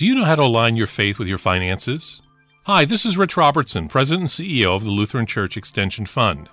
Do 0.00 0.06
you 0.06 0.14
know 0.14 0.24
how 0.24 0.36
to 0.36 0.44
align 0.44 0.76
your 0.76 0.86
faith 0.86 1.18
with 1.18 1.28
your 1.28 1.36
finances? 1.36 2.22
Hi, 2.64 2.86
this 2.86 3.04
is 3.04 3.18
Rich 3.18 3.36
Robertson, 3.36 3.86
President 3.86 4.22
and 4.22 4.30
CEO 4.30 4.74
of 4.74 4.82
the 4.82 4.90
Lutheran 4.90 5.26
Church 5.26 5.58
Extension 5.58 6.06
Fund. 6.06 6.48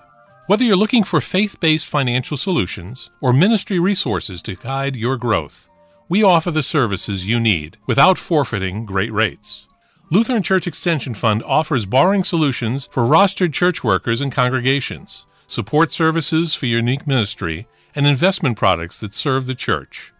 Whether 0.47 0.65
you're 0.65 0.75
looking 0.75 1.05
for 1.05 1.21
faith 1.21 1.57
based 1.61 1.87
financial 1.87 2.35
solutions 2.35 3.09
or 3.21 3.31
ministry 3.31 3.79
resources 3.79 4.41
to 4.41 4.57
guide 4.57 4.97
your 4.97 5.15
growth, 5.15 5.69
we 6.09 6.23
offer 6.23 6.51
the 6.51 6.61
services 6.61 7.25
you 7.25 7.39
need 7.39 7.77
without 7.87 8.17
forfeiting 8.17 8.85
great 8.85 9.13
rates. 9.13 9.65
Lutheran 10.11 10.43
Church 10.43 10.67
Extension 10.67 11.13
Fund 11.13 11.41
offers 11.43 11.85
borrowing 11.85 12.25
solutions 12.25 12.89
for 12.91 13.03
rostered 13.03 13.53
church 13.53 13.81
workers 13.81 14.19
and 14.19 14.33
congregations, 14.33 15.25
support 15.47 15.93
services 15.93 16.53
for 16.53 16.65
your 16.65 16.79
unique 16.79 17.07
ministry, 17.07 17.65
and 17.95 18.05
investment 18.05 18.57
products 18.57 18.99
that 18.99 19.13
serve 19.13 19.45
the 19.45 19.55
church. 19.55 20.11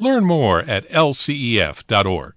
Learn 0.00 0.24
more 0.24 0.60
at 0.60 0.88
lcef.org. 0.88 2.34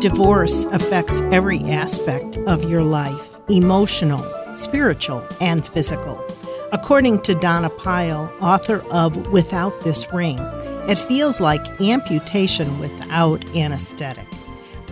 Divorce 0.00 0.64
affects 0.66 1.22
every 1.22 1.58
aspect 1.64 2.36
of 2.46 2.70
your 2.70 2.84
life 2.84 3.40
emotional, 3.48 4.24
spiritual, 4.54 5.26
and 5.40 5.66
physical. 5.66 6.24
According 6.70 7.22
to 7.22 7.34
Donna 7.34 7.70
Pyle, 7.70 8.32
author 8.40 8.84
of 8.90 9.32
Without 9.32 9.80
This 9.80 10.06
Ring, 10.12 10.38
it 10.88 10.98
feels 10.98 11.40
like 11.40 11.80
amputation 11.80 12.78
without 12.78 13.44
anesthetic. 13.56 14.26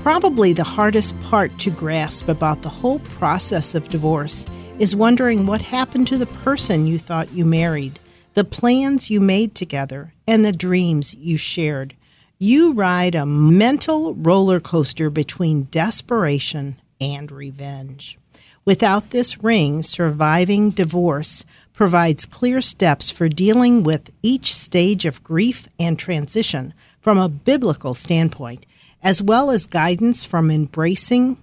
Probably 0.03 0.53
the 0.53 0.65
hardest 0.65 1.19
part 1.21 1.57
to 1.59 1.71
grasp 1.71 2.29
about 2.29 2.63
the 2.63 2.69
whole 2.69 2.99
process 2.99 3.77
of 3.77 3.89
divorce 3.89 4.47
is 4.79 4.95
wondering 4.95 5.47
what 5.47 5.63
happened 5.63 6.07
to 6.07 6.19
the 6.19 6.27
person 6.27 6.87
you 6.87 6.99
thought 6.99 7.33
you 7.33 7.45
married, 7.45 7.99
the 8.35 8.45
plans 8.45 9.11
you 9.11 9.21
made 9.21 9.55
together, 9.55 10.13
and 10.27 10.45
the 10.45 10.53
dreams 10.53 11.15
you 11.15 11.39
shared. 11.39 11.95
You 12.39 12.73
ride 12.75 13.15
a 13.15 13.25
mental 13.25 14.15
roller 14.15 14.61
coaster 14.61 15.09
between 15.09 15.69
desperation 15.71 16.77
and 17.01 17.33
revenge. 17.33 18.19
Without 18.67 19.11
this 19.11 19.43
ring, 19.43 19.83
surviving 19.83 20.71
divorce 20.71 21.47
provides 21.73 22.27
clear 22.27 22.61
steps 22.61 23.09
for 23.09 23.29
dealing 23.29 23.83
with 23.83 24.13
each 24.23 24.55
stage 24.55 25.07
of 25.07 25.23
grief 25.23 25.69
and 25.79 25.99
transition 25.99 26.75
from 27.01 27.17
a 27.17 27.29
biblical 27.31 27.95
standpoint, 27.95 28.67
as 29.03 29.23
well 29.23 29.51
as 29.51 29.67
guidance 29.67 30.27
from 30.27 30.51
embracing 30.51 31.39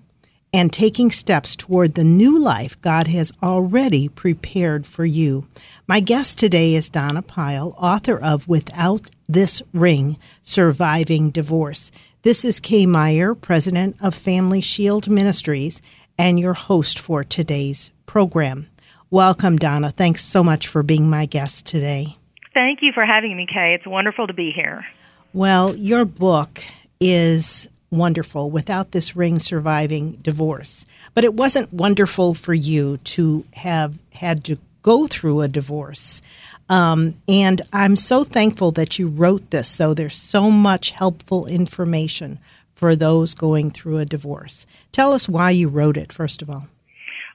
and 0.54 0.72
taking 0.72 1.10
steps 1.10 1.56
toward 1.56 1.96
the 1.96 2.04
new 2.04 2.40
life 2.40 2.80
God 2.82 3.08
has 3.08 3.32
already 3.42 4.08
prepared 4.08 4.86
for 4.86 5.04
you. 5.04 5.48
My 5.88 6.00
guest 6.00 6.38
today 6.38 6.76
is 6.76 6.90
Donna 6.90 7.24
Pyle, 7.24 7.74
author 7.78 8.18
of 8.22 8.48
Without 8.48 9.10
This 9.28 9.64
Ring 9.74 10.18
Surviving 10.44 11.32
Divorce. 11.32 11.92
This 12.22 12.46
is 12.46 12.60
Kay 12.60 12.86
Meyer, 12.86 13.34
president 13.34 13.96
of 14.00 14.14
Family 14.14 14.62
Shield 14.62 15.10
Ministries, 15.10 15.82
and 16.18 16.40
your 16.40 16.54
host 16.54 17.00
for 17.00 17.24
today's 17.24 17.90
program. 18.06 18.68
Welcome, 19.10 19.58
Donna. 19.58 19.90
Thanks 19.90 20.24
so 20.24 20.44
much 20.44 20.68
for 20.68 20.84
being 20.84 21.10
my 21.10 21.26
guest 21.26 21.66
today. 21.66 22.16
Thank 22.54 22.80
you 22.84 22.92
for 22.94 23.06
having 23.06 23.36
me, 23.36 23.48
Kay. 23.52 23.74
It's 23.74 23.88
wonderful 23.88 24.28
to 24.28 24.34
be 24.34 24.52
here. 24.52 24.86
Well, 25.34 25.76
your 25.76 26.06
book 26.06 26.60
is 27.00 27.72
wonderful 27.98 28.50
without 28.50 28.92
this 28.92 29.16
ring 29.16 29.40
surviving 29.40 30.14
divorce. 30.22 30.86
But 31.14 31.24
it 31.24 31.34
wasn't 31.34 31.74
wonderful 31.74 32.34
for 32.34 32.54
you 32.54 32.98
to 32.98 33.46
have 33.54 34.00
had 34.14 34.44
to 34.46 34.58
go 34.82 35.08
through 35.08 35.42
a 35.42 35.48
divorce. 35.48 36.22
Um, 36.70 37.16
and 37.28 37.62
I'm 37.72 37.96
so 37.96 38.24
thankful 38.24 38.72
that 38.72 39.00
you 39.00 39.08
wrote 39.08 39.52
this, 39.52 39.76
though. 39.76 39.94
There's 39.94 40.16
so 40.16 40.50
much 40.50 40.92
helpful 40.92 41.46
information 41.46 42.40
for 42.74 42.96
those 42.96 43.34
going 43.34 43.72
through 43.72 43.98
a 44.00 44.06
divorce. 44.06 44.66
Tell 44.92 45.14
us 45.14 45.30
why 45.30 45.52
you 45.52 45.70
wrote 45.70 45.98
it, 45.98 46.12
first 46.12 46.42
of 46.42 46.50
all. 46.50 46.68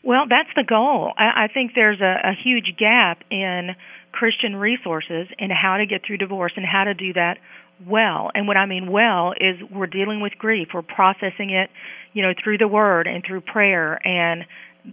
Well, 0.03 0.27
that's 0.29 0.51
the 0.57 0.65
goal. 0.65 1.13
I, 1.19 1.45
I 1.45 1.49
think 1.49 1.73
there's 1.75 2.01
a, 2.01 2.31
a 2.31 2.33
huge 2.33 2.77
gap 2.79 3.25
in 3.31 3.75
Christian 4.13 4.57
resources 4.57 5.29
in 5.39 5.51
how 5.51 5.77
to 5.77 5.87
get 5.87 6.03
through 6.07 6.19
divorce 6.19 6.53
and 6.57 6.65
how 6.65 6.85
to 6.85 6.95
do 6.95 7.13
that 7.13 7.39
well. 7.87 8.31
And 8.35 8.47
what 8.47 8.57
I 8.57 8.67
mean 8.67 8.91
well 8.91 9.33
is 9.33 9.57
we're 9.71 9.87
dealing 9.87 10.21
with 10.21 10.33
grief. 10.39 10.69
We're 10.75 10.83
processing 10.83 11.51
it, 11.51 11.71
you 12.13 12.23
know, 12.23 12.33
through 12.43 12.59
the 12.59 12.69
word 12.69 13.07
and 13.07 13.25
through 13.27 13.43
prayer 13.43 14.01
and 14.07 14.45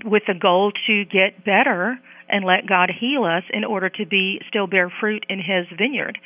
with 0.03 0.23
the 0.27 0.33
goal 0.33 0.71
to 0.87 1.05
get 1.05 1.45
better 1.45 1.97
and 2.27 2.43
let 2.43 2.67
God 2.67 2.91
heal 2.99 3.23
us 3.23 3.43
in 3.51 3.63
order 3.63 3.89
to 3.89 4.05
be 4.05 4.41
still 4.47 4.67
bear 4.67 4.91
fruit 4.99 5.25
in 5.29 5.39
his 5.39 5.67
vineyard. 5.77 6.17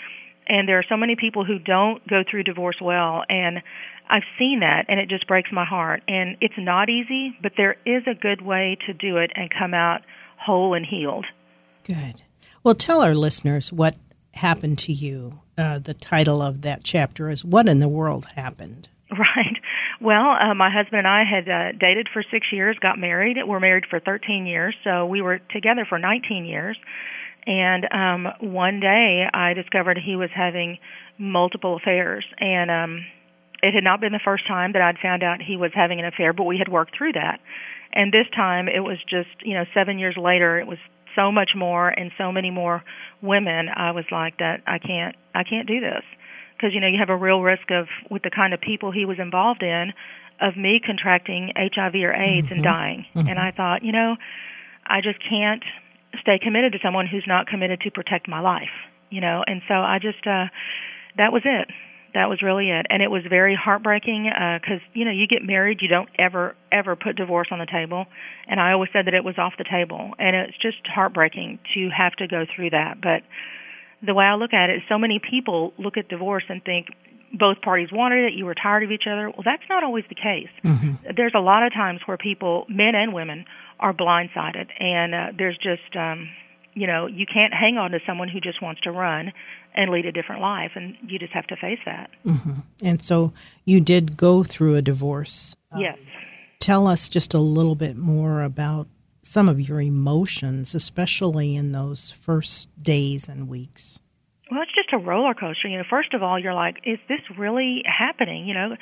And 0.48 0.68
there 0.68 0.80
are 0.80 0.86
so 0.88 0.98
many 0.98 1.16
people 1.16 1.46
who 1.46 1.60
don't 1.60 2.06
go 2.08 2.24
through 2.30 2.44
divorce 2.44 2.78
well 2.82 3.24
and 3.30 3.62
I've 4.10 4.24
seen 4.40 4.62
that 4.62 4.86
and 4.88 5.00
it 5.00 5.08
just 5.08 5.28
breaks 5.28 5.52
my 5.52 5.66
heart. 5.66 6.02
And 6.08 6.36
it's 6.42 6.56
not 6.58 6.90
easy, 6.90 7.38
but 7.44 7.54
there 7.58 7.76
is 7.86 8.04
a 8.08 8.16
good 8.16 8.42
way 8.42 8.78
to 8.88 8.94
do 8.94 9.18
it 9.18 9.32
and 9.36 9.50
come 9.52 9.74
out 9.74 10.02
whole 10.38 10.74
and 10.74 10.86
healed. 10.86 11.26
Good. 11.84 12.22
Well, 12.64 12.76
tell 12.76 13.02
our 13.02 13.16
listeners 13.16 13.72
what 13.72 13.98
happened 14.34 14.80
to 14.80 14.94
you 14.94 15.40
uh, 15.60 15.80
the 15.80 15.94
title 15.94 16.42
of 16.42 16.62
that 16.62 16.84
chapter 16.84 17.30
is 17.30 17.44
What 17.44 17.68
in 17.68 17.80
the 17.80 17.90
World 17.90 18.28
Happened? 18.36 18.90
Right. 19.12 19.58
Well, 20.00 20.38
uh, 20.40 20.54
my 20.54 20.70
husband 20.70 21.00
and 21.00 21.08
I 21.08 21.24
had 21.26 21.50
uh, 21.50 21.78
dated 21.78 22.08
for 22.14 22.24
six 22.32 22.48
years, 22.54 22.78
got 22.80 22.98
married. 22.98 23.38
We're 23.46 23.60
married 23.60 23.86
for 23.90 24.00
13 24.00 24.46
years, 24.46 24.76
so 24.84 25.06
we 25.08 25.22
were 25.22 25.40
together 25.52 25.86
for 25.88 26.00
19 26.00 26.46
years. 26.46 26.78
And 27.46 27.86
um, 27.92 28.52
one 28.52 28.80
day 28.80 29.26
I 29.34 29.54
discovered 29.54 29.98
he 29.98 30.16
was 30.16 30.30
having 30.34 30.78
multiple 31.18 31.76
affairs. 31.76 32.24
And 32.38 32.70
um, 32.70 33.06
it 33.64 33.74
had 33.74 33.84
not 33.84 34.00
been 34.00 34.14
the 34.14 34.22
first 34.24 34.48
time 34.48 34.74
that 34.74 34.82
I'd 34.82 35.00
found 35.02 35.24
out 35.24 35.42
he 35.42 35.58
was 35.58 35.72
having 35.74 36.00
an 36.00 36.06
affair, 36.06 36.32
but 36.32 36.44
we 36.44 36.58
had 36.58 36.70
worked 36.70 36.96
through 36.98 37.14
that. 37.14 37.40
And 37.92 38.14
this 38.14 38.28
time 38.36 38.68
it 38.68 38.82
was 38.82 39.00
just, 39.10 39.30
you 39.42 39.56
know, 39.56 39.66
seven 39.74 40.00
years 40.00 40.16
later, 40.16 40.60
it 40.60 40.68
was 40.68 40.78
so 41.20 41.32
much 41.32 41.52
more 41.56 41.90
and 41.90 42.12
so 42.18 42.32
many 42.32 42.52
more 42.52 42.84
women 43.22 43.68
i 43.76 43.92
was 43.92 44.06
like 44.12 44.38
that 44.38 44.62
i 44.66 44.78
can't 44.80 45.16
i 45.36 45.44
can't 45.44 45.68
do 45.68 45.80
this 45.80 46.04
because 46.56 46.74
you 46.74 46.80
know 46.80 46.88
you 46.88 46.98
have 47.00 47.10
a 47.10 47.18
real 47.18 47.42
risk 47.42 47.72
of 47.72 47.88
with 48.10 48.24
the 48.24 48.30
kind 48.30 48.54
of 48.54 48.62
people 48.62 48.92
he 48.92 49.06
was 49.06 49.20
involved 49.20 49.64
in 49.64 49.92
of 50.42 50.56
me 50.56 50.80
contracting 50.84 51.52
hiv 51.58 51.96
or 51.96 52.14
aids 52.14 52.48
mm-hmm. 52.48 52.56
and 52.56 52.64
dying 52.64 53.06
mm-hmm. 53.16 53.28
and 53.28 53.40
i 53.40 53.52
thought 53.52 53.84
you 53.84 53.92
know 53.92 54.16
i 54.88 55.02
just 55.02 55.20
can't 55.28 55.64
stay 56.22 56.40
committed 56.42 56.72
to 56.72 56.80
someone 56.82 57.06
who's 57.06 57.26
not 57.28 57.48
committed 57.48 57.82
to 57.82 57.92
protect 57.92 58.28
my 58.28 58.40
life 58.40 58.76
you 59.10 59.20
know 59.20 59.44
and 59.46 59.62
so 59.68 59.74
i 59.74 60.00
just 60.02 60.26
uh 60.26 60.46
that 61.18 61.34
was 61.34 61.42
it 61.46 61.68
that 62.14 62.30
was 62.30 62.42
really 62.42 62.70
it. 62.70 62.86
And 62.90 63.02
it 63.02 63.10
was 63.12 63.24
very 63.30 63.56
heartbreaking 63.56 64.24
because 64.62 64.82
uh, 64.82 64.92
you 64.94 65.06
know 65.06 65.12
you 65.12 65.28
get 65.28 65.44
married 65.44 65.80
you 65.82 65.88
don't 65.88 66.10
ever 66.18 66.56
ever 66.72 66.96
put 66.96 67.16
divorce 67.16 67.48
on 67.52 67.60
the 67.60 67.68
table. 67.68 68.06
And 68.48 68.60
i 68.60 68.72
always 68.72 68.90
said 68.94 69.06
that 69.06 69.14
it 69.14 69.24
was 69.24 69.38
off 69.38 69.54
the 69.58 69.66
table. 69.70 70.12
And 70.18 70.36
it's 70.36 70.58
just 70.58 70.78
heartbreaking 70.86 71.60
to 71.74 71.90
have 71.96 72.14
to 72.14 72.28
go 72.28 72.46
through 72.56 72.72
that. 72.72 73.02
But 73.02 73.24
the 74.06 74.14
way 74.14 74.26
i 74.26 74.36
look 74.36 74.54
at 74.54 74.70
it 74.70 74.78
is 74.78 74.82
so 74.90 74.98
many 74.98 75.20
people 75.20 75.74
look 75.78 75.98
at 75.98 76.08
divorce 76.08 76.44
and 76.50 76.64
think 76.64 76.88
both 77.38 77.62
parties 77.62 77.90
wanted 77.92 78.26
it 78.26 78.34
you 78.34 78.46
were 78.46 78.56
tired 78.56 78.84
of 78.84 78.92
each 78.92 79.06
other. 79.06 79.30
Well 79.30 79.44
that's 79.46 79.64
not 79.70 79.84
always 79.84 80.06
the 80.10 80.16
case. 80.16 80.50
Mm-hmm. 80.64 81.14
there's 81.16 81.34
a 81.36 81.42
lot 81.42 81.64
of 81.64 81.74
times 81.74 82.02
where 82.06 82.18
people 82.18 82.66
men 82.70 82.96
and 82.96 83.14
women 83.14 83.46
are 83.80 83.94
blindsided. 83.94 84.68
And 84.80 85.14
uh, 85.14 85.28
there's 85.38 85.58
just 85.58 85.96
um 85.96 86.30
you 86.74 86.88
know 86.88 87.08
you 87.08 87.26
can't 87.26 87.54
hang 87.54 87.78
on 87.78 87.92
to 87.92 88.00
someone 88.08 88.30
who 88.30 88.40
just 88.40 88.62
wants 88.62 88.82
to 88.82 88.92
run 88.92 89.32
and 89.74 89.92
lead 89.92 90.06
a 90.06 90.12
different 90.12 90.42
life 90.42 90.72
and 90.76 90.96
you 91.08 91.20
just 91.20 91.34
have 91.34 91.48
to 91.48 91.56
face 91.56 91.80
that. 91.86 92.10
Mm-hmm. 92.26 92.60
and 92.84 93.04
so 93.04 93.34
you 93.66 93.82
did 93.82 94.18
go 94.18 94.44
through 94.44 94.76
a 94.76 94.82
divorce. 94.82 95.56
Yes. 95.78 95.98
um, 95.98 96.06
tell 96.60 96.88
us 96.88 97.10
just 97.10 97.34
a 97.34 97.40
little 97.40 97.76
bit 97.76 97.96
more 97.96 98.44
about 98.44 98.88
some 99.22 99.48
of 99.50 99.60
your 99.62 99.82
emotions 99.82 100.74
especially 100.74 101.56
in 101.56 101.72
those 101.72 102.12
first 102.12 102.70
days 102.82 103.30
and 103.30 103.48
weeks. 103.48 104.00
Well 104.52 104.62
it's 104.62 104.74
just 104.74 104.92
a 104.94 104.98
roller 104.98 105.34
coaster. 105.34 105.68
You 105.68 105.78
know 105.78 105.84
first 105.90 106.14
of 106.14 106.24
all 106.24 106.40
you're 106.40 106.54
like 106.54 106.78
is 106.86 107.00
this 107.08 107.22
really 107.38 107.84
happening? 107.86 108.48
You 108.48 108.54
know 108.54 108.76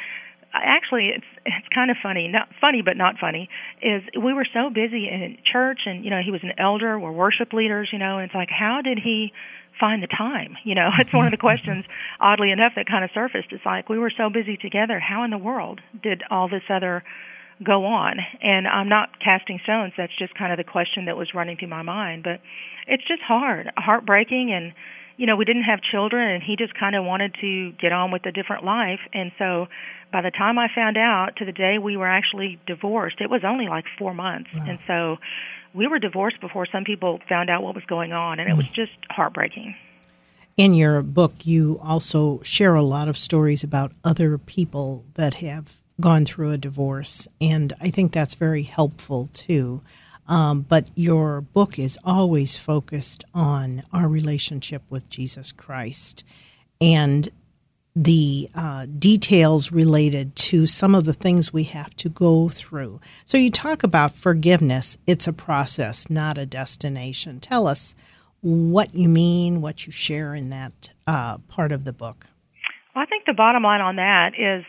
actually 0.54 1.10
it's 1.16 1.26
it's 1.46 1.68
kind 1.74 1.92
of 1.92 1.98
funny 2.02 2.28
not 2.28 2.48
funny 2.60 2.82
but 2.82 2.98
not 2.98 3.16
funny 3.20 3.50
is 3.82 4.02
we 4.16 4.34
were 4.34 4.46
so 4.54 4.70
busy 4.70 5.08
in 5.08 5.38
church 5.52 5.82
and 5.86 6.04
you 6.04 6.10
know 6.10 6.22
he 6.24 6.32
was 6.32 6.42
an 6.44 6.54
elder 6.58 7.00
we're 7.00 7.12
worship 7.12 7.54
leaders 7.54 7.90
you 7.92 8.00
know 8.00 8.18
and 8.18 8.26
it's 8.26 8.36
like 8.36 8.50
how 8.50 8.82
did 8.84 8.98
he 8.98 9.32
find 9.80 10.02
the 10.04 10.08
time 10.08 10.58
you 10.64 10.76
know? 10.76 10.90
It's 11.00 11.14
one 11.14 11.26
of 11.26 11.32
the 11.32 11.38
questions 11.38 11.86
oddly 12.20 12.52
enough 12.52 12.74
that 12.76 12.88
kind 12.88 13.04
of 13.04 13.10
surfaced. 13.14 13.48
It's 13.52 13.66
like 13.66 13.90
we 13.90 13.98
were 13.98 14.12
so 14.16 14.30
busy 14.30 14.58
together. 14.58 15.00
How 15.00 15.24
in 15.24 15.32
the 15.32 15.38
world 15.38 15.80
did 16.04 16.22
all 16.30 16.50
this 16.50 16.64
other 16.70 17.04
go 17.64 17.86
on? 17.86 18.18
And 18.42 18.68
i'm 18.68 18.90
not 18.90 19.20
casting 19.24 19.60
stones. 19.64 19.94
That's 19.98 20.16
just 20.18 20.36
kind 20.36 20.52
of 20.52 20.58
the 20.58 20.70
question 20.70 21.06
that 21.06 21.18
was 21.18 21.34
running 21.34 21.58
through 21.58 21.70
my 21.70 21.84
mind. 21.84 22.24
But 22.24 22.42
it's 22.88 23.08
just 23.08 23.22
hard 23.22 23.72
heartbreaking. 23.78 24.52
And 24.54 24.74
you 25.18 25.26
know 25.26 25.36
we 25.36 25.46
didn't 25.46 25.64
have 25.64 25.80
children 25.82 26.30
and 26.30 26.44
he 26.44 26.56
just 26.56 26.74
kind 26.78 26.96
of 26.96 27.04
wanted 27.04 27.36
to 27.42 27.72
get 27.82 27.92
on 27.92 28.12
with 28.12 28.26
a 28.26 28.32
different 28.32 28.66
life. 28.66 29.00
And 29.14 29.32
so 29.38 29.68
by 30.12 30.22
the 30.22 30.32
time 30.32 30.58
I 30.58 30.68
found 30.74 30.98
out 30.98 31.36
to 31.38 31.46
the 31.46 31.52
day 31.52 31.78
we 31.80 31.98
were 31.98 32.08
actually 32.08 32.60
divorced, 32.66 33.20
it 33.20 33.30
was 33.30 33.42
only 33.46 33.68
like 33.68 33.86
four 33.98 34.14
months. 34.14 34.50
Wow. 34.54 34.66
And 34.68 34.80
so 34.88 35.18
we 35.78 35.88
were 35.88 36.00
divorced 36.00 36.42
before 36.42 36.66
some 36.66 36.84
people 36.84 37.20
found 37.30 37.50
out 37.50 37.62
what 37.62 37.76
was 37.76 37.84
going 37.86 38.12
on, 38.12 38.40
and 38.40 38.50
it 38.50 38.58
was 38.58 38.68
just 38.70 38.92
heartbreaking. 39.10 39.76
In 40.58 40.74
your 40.74 41.04
book, 41.04 41.46
you 41.46 41.80
also 41.84 42.42
share 42.42 42.74
a 42.74 42.82
lot 42.82 43.08
of 43.08 43.16
stories 43.16 43.64
about 43.64 43.92
other 44.04 44.40
people 44.40 45.06
that 45.14 45.36
have 45.36 45.84
gone 46.02 46.26
through 46.26 46.52
a 46.52 46.58
divorce, 46.58 47.28
and 47.40 47.74
I 47.80 47.92
think 47.92 48.12
that's 48.12 48.34
very 48.34 48.64
helpful 48.64 49.28
too. 49.28 49.84
Um, 50.28 50.62
but 50.62 50.90
your 50.96 51.42
book 51.42 51.80
is 51.80 51.98
always 52.04 52.58
focused 52.58 53.24
on 53.34 53.84
our 53.94 54.10
relationship 54.10 54.82
with 54.90 55.10
Jesus 55.10 55.52
Christ 55.52 56.26
and 56.82 57.30
the 57.98 58.48
uh, 58.54 58.86
details 59.00 59.72
related 59.72 60.36
to 60.36 60.68
some 60.68 60.94
of 60.94 61.06
the 61.06 61.14
things 61.14 61.52
we 61.52 61.64
have 61.64 61.96
to 61.96 62.10
go 62.10 62.48
through. 62.48 63.02
So, 63.26 63.38
you 63.38 63.50
talk 63.50 63.82
about 63.82 64.14
forgiveness, 64.14 65.00
it's 65.08 65.28
a 65.28 65.34
process, 65.34 66.08
not 66.08 66.38
a 66.38 66.46
destination. 66.46 67.40
Tell 67.40 67.66
us 67.66 67.96
what 68.42 68.94
you 68.94 69.10
mean, 69.10 69.62
what 69.62 69.88
you 69.88 69.92
share 69.92 70.36
in 70.36 70.50
that 70.52 70.92
uh, 71.08 71.40
part 71.48 71.72
of 71.72 71.86
the 71.86 71.94
book. 71.94 72.28
Well, 72.96 73.04
I 73.04 73.08
think 73.08 73.26
the 73.26 73.34
bottom 73.34 73.64
line 73.64 73.82
on 73.82 73.96
that 73.96 74.34
is 74.38 74.64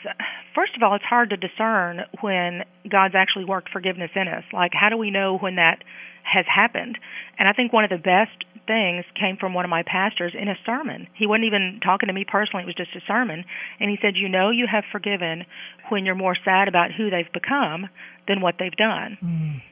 first 0.54 0.75
of 0.75 0.82
all, 0.82 0.94
it's 0.94 1.04
hard 1.04 1.30
to 1.30 1.36
discern 1.36 2.00
when 2.22 2.64
God's 2.88 3.14
actually 3.14 3.44
worked 3.44 3.69
forgiveness 3.70 4.10
in 4.14 4.26
us. 4.26 4.44
Like, 4.54 4.72
how 4.72 4.88
do 4.88 4.96
we 4.96 5.10
know 5.10 5.36
when 5.36 5.56
that 5.56 5.84
has 6.30 6.44
happened? 6.46 6.98
And 7.38 7.48
I 7.48 7.52
think 7.52 7.72
one 7.72 7.84
of 7.84 7.90
the 7.90 7.98
best 7.98 8.44
things 8.66 9.04
came 9.19 9.36
from 9.36 9.54
one 9.54 9.64
of 9.64 9.70
my 9.70 9.82
pastors 9.82 10.34
in 10.38 10.48
a 10.48 10.56
sermon. 10.66 11.08
He 11.14 11.26
wasn't 11.26 11.46
even 11.46 11.80
talking 11.82 12.06
to 12.08 12.12
me 12.12 12.25
personally, 12.30 12.62
it 12.62 12.66
was 12.66 12.75
just 12.75 12.94
a 12.94 13.00
sermon. 13.06 13.44
And 13.80 13.90
he 13.90 13.98
said, 14.00 14.14
You 14.16 14.28
know, 14.28 14.50
you 14.50 14.66
have 14.70 14.84
forgiven 14.92 15.44
when 15.88 16.04
you're 16.04 16.14
more 16.14 16.36
sad 16.44 16.69
about 16.69 16.92
who 16.92 17.10
they've 17.10 17.32
become 17.32 17.88
than 18.28 18.40
what 18.40 18.56
they've 18.58 18.76
done. 18.76 19.19
Mm. 19.25 19.62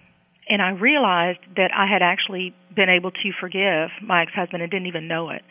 And 0.49 0.63
I 0.63 0.71
realized 0.71 1.41
that 1.57 1.71
I 1.75 1.87
had 1.87 2.03
actually 2.03 2.55
been 2.75 2.89
able 2.89 3.11
to 3.11 3.33
forgive 3.41 3.91
my 4.01 4.23
ex 4.23 4.33
husband 4.33 4.63
and 4.63 4.71
didn't 4.71 4.87
even 4.87 5.09
know 5.09 5.31
it. 5.31 5.43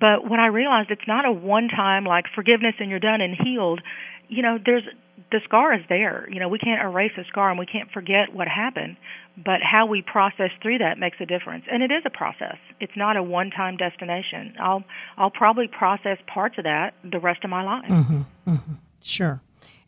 But 0.00 0.28
when 0.28 0.40
I 0.40 0.46
realized 0.46 0.90
it's 0.90 1.06
not 1.06 1.24
a 1.24 1.32
one 1.32 1.68
time 1.68 2.04
like 2.04 2.26
forgiveness 2.34 2.74
and 2.78 2.90
you're 2.90 3.00
done 3.00 3.20
and 3.20 3.36
healed, 3.36 3.80
you 4.28 4.42
know, 4.42 4.58
there's 4.64 4.84
the 5.30 5.40
scar 5.44 5.74
is 5.74 5.80
there. 5.88 6.28
You 6.30 6.40
know, 6.40 6.48
we 6.48 6.58
can't 6.58 6.82
erase 6.82 7.12
a 7.18 7.24
scar 7.24 7.50
and 7.50 7.58
we 7.58 7.66
can't 7.66 7.90
forget 7.90 8.32
what 8.32 8.48
happened, 8.48 8.96
but 9.36 9.60
how 9.62 9.86
we 9.86 10.02
process 10.02 10.50
through 10.62 10.78
that 10.78 10.98
makes 10.98 11.16
a 11.20 11.26
difference. 11.26 11.64
And 11.70 11.82
it 11.82 11.90
is 11.90 12.02
a 12.04 12.10
process. 12.10 12.56
It's 12.80 12.96
not 12.96 13.16
a 13.16 13.22
one-time 13.22 13.76
destination. 13.76 14.54
I'll 14.60 14.84
I'll 15.16 15.30
probably 15.30 15.68
process 15.68 16.18
parts 16.32 16.56
of 16.58 16.64
that 16.64 16.94
the 17.02 17.18
rest 17.18 17.44
of 17.44 17.50
my 17.50 17.64
life. 17.64 17.90
Mm-hmm, 17.90 18.50
mm-hmm. 18.50 18.74
Sure. 19.02 19.40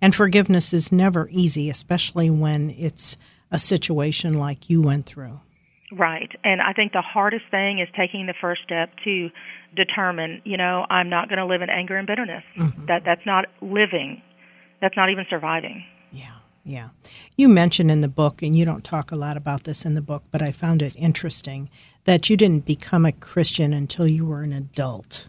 And 0.03 0.15
forgiveness 0.15 0.73
is 0.73 0.93
never 0.93 1.29
easy, 1.31 1.71
especially 1.71 2.29
when 2.29 2.71
it's 2.71 3.17
a 3.51 3.59
situation 3.59 4.35
like 4.35 4.69
you 4.69 4.83
went 4.83 5.07
through. 5.07 5.41
Right. 5.93 6.31
And 6.43 6.61
I 6.61 6.73
think 6.73 6.93
the 6.93 7.03
hardest 7.03 7.45
thing 7.51 7.79
is 7.79 7.89
taking 7.97 8.27
the 8.27 8.35
first 8.41 8.63
step 8.65 8.91
to 9.05 9.31
determine, 9.75 10.43
you 10.45 10.57
know, 10.57 10.85
I'm 10.91 11.09
not 11.09 11.29
going 11.29 11.39
to 11.39 11.47
live 11.47 11.63
in 11.63 11.71
anger 11.71 11.97
and 11.97 12.07
bitterness. 12.07 12.43
Mm-hmm. 12.59 12.87
That 12.87 13.05
that's 13.05 13.25
not 13.25 13.47
living. 13.61 14.23
That's 14.87 14.97
not 14.97 15.11
even 15.11 15.27
surviving. 15.29 15.83
Yeah. 16.13 16.31
Yeah. 16.65 16.91
You 17.37 17.49
mentioned 17.49 17.91
in 17.91 18.03
the 18.03 18.09
book 18.09 18.41
and 18.41 18.57
you 18.57 18.65
don't 18.65 18.85
talk 18.85 19.11
a 19.11 19.17
lot 19.17 19.37
about 19.37 19.65
this 19.65 19.85
in 19.85 19.97
the 19.97 20.01
book, 20.01 20.23
but 20.31 20.43
I 20.43 20.53
found 20.53 20.81
it 20.81 20.95
interesting 20.95 21.71
that 22.05 22.31
you 22.31 22.37
didn't 22.37 22.67
become 22.67 23.05
a 23.05 23.11
Christian 23.11 23.73
until 23.73 24.07
you 24.07 24.25
were 24.25 24.43
an 24.43 24.53
adult. 24.53 25.29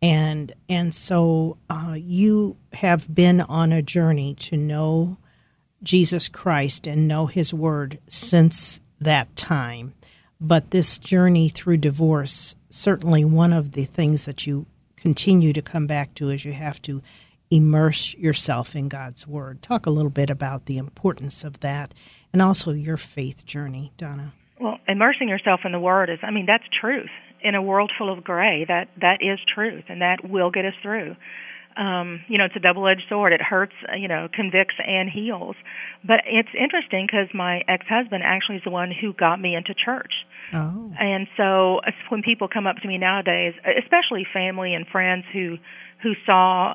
And 0.00 0.50
and 0.70 0.94
so 0.94 1.58
uh, 1.68 1.96
you 1.98 2.56
have 2.72 3.14
been 3.14 3.42
on 3.42 3.70
a 3.70 3.82
journey 3.82 4.34
to 4.36 4.56
know 4.56 5.18
Jesus 5.82 6.26
Christ 6.30 6.86
and 6.86 7.06
know 7.06 7.26
his 7.26 7.52
word 7.52 7.98
since 8.06 8.80
that 8.98 9.36
time. 9.36 9.92
But 10.40 10.70
this 10.70 10.96
journey 10.96 11.50
through 11.50 11.76
divorce, 11.76 12.56
certainly 12.70 13.26
one 13.26 13.52
of 13.52 13.72
the 13.72 13.84
things 13.84 14.24
that 14.24 14.46
you 14.46 14.64
continue 14.96 15.52
to 15.52 15.60
come 15.60 15.86
back 15.86 16.14
to 16.14 16.30
is 16.30 16.46
you 16.46 16.54
have 16.54 16.80
to 16.80 17.02
immerse 17.50 18.14
yourself 18.14 18.74
in 18.74 18.88
God's 18.88 19.26
Word. 19.26 19.62
Talk 19.62 19.86
a 19.86 19.90
little 19.90 20.10
bit 20.10 20.30
about 20.30 20.66
the 20.66 20.78
importance 20.78 21.44
of 21.44 21.60
that 21.60 21.94
and 22.32 22.42
also 22.42 22.72
your 22.72 22.96
faith 22.96 23.46
journey, 23.46 23.92
Donna. 23.96 24.32
Well, 24.60 24.78
immersing 24.88 25.28
yourself 25.28 25.60
in 25.64 25.72
the 25.72 25.80
Word 25.80 26.10
is, 26.10 26.18
I 26.22 26.30
mean, 26.30 26.46
that's 26.46 26.64
truth. 26.80 27.10
In 27.42 27.54
a 27.54 27.62
world 27.62 27.92
full 27.96 28.12
of 28.12 28.24
gray, 28.24 28.64
that, 28.66 28.88
that 29.00 29.18
is 29.20 29.38
truth, 29.54 29.84
and 29.88 30.00
that 30.00 30.28
will 30.28 30.50
get 30.50 30.64
us 30.64 30.74
through 30.82 31.16
um, 31.76 32.20
you 32.28 32.38
know, 32.38 32.46
it's 32.46 32.56
a 32.56 32.60
double-edged 32.60 33.02
sword. 33.08 33.32
It 33.32 33.42
hurts, 33.42 33.74
you 33.96 34.08
know, 34.08 34.28
convicts 34.32 34.74
and 34.84 35.10
heals. 35.10 35.56
But 36.04 36.20
it's 36.26 36.48
interesting 36.58 37.06
because 37.06 37.28
my 37.34 37.62
ex-husband 37.68 38.22
actually 38.24 38.56
is 38.56 38.62
the 38.64 38.70
one 38.70 38.90
who 38.90 39.12
got 39.12 39.40
me 39.40 39.54
into 39.54 39.74
church. 39.74 40.12
Oh. 40.52 40.92
And 40.98 41.26
so 41.36 41.80
when 42.08 42.22
people 42.22 42.48
come 42.48 42.66
up 42.66 42.76
to 42.76 42.88
me 42.88 42.98
nowadays, 42.98 43.54
especially 43.82 44.26
family 44.32 44.74
and 44.74 44.86
friends 44.86 45.24
who 45.32 45.56
who 46.02 46.12
saw 46.26 46.74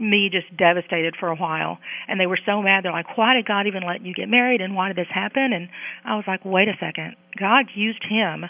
me 0.00 0.30
just 0.30 0.56
devastated 0.56 1.14
for 1.18 1.28
a 1.28 1.36
while 1.36 1.78
and 2.08 2.18
they 2.18 2.26
were 2.26 2.38
so 2.46 2.62
mad 2.62 2.84
they're 2.84 2.92
like 2.92 3.18
why 3.18 3.34
did 3.34 3.44
god 3.44 3.66
even 3.66 3.82
let 3.82 4.04
you 4.04 4.14
get 4.14 4.28
married 4.28 4.60
and 4.60 4.74
why 4.74 4.88
did 4.88 4.96
this 4.96 5.12
happen 5.12 5.52
and 5.52 5.68
i 6.04 6.16
was 6.16 6.24
like 6.26 6.44
wait 6.44 6.68
a 6.68 6.76
second 6.80 7.14
god 7.38 7.66
used 7.74 8.02
him 8.08 8.44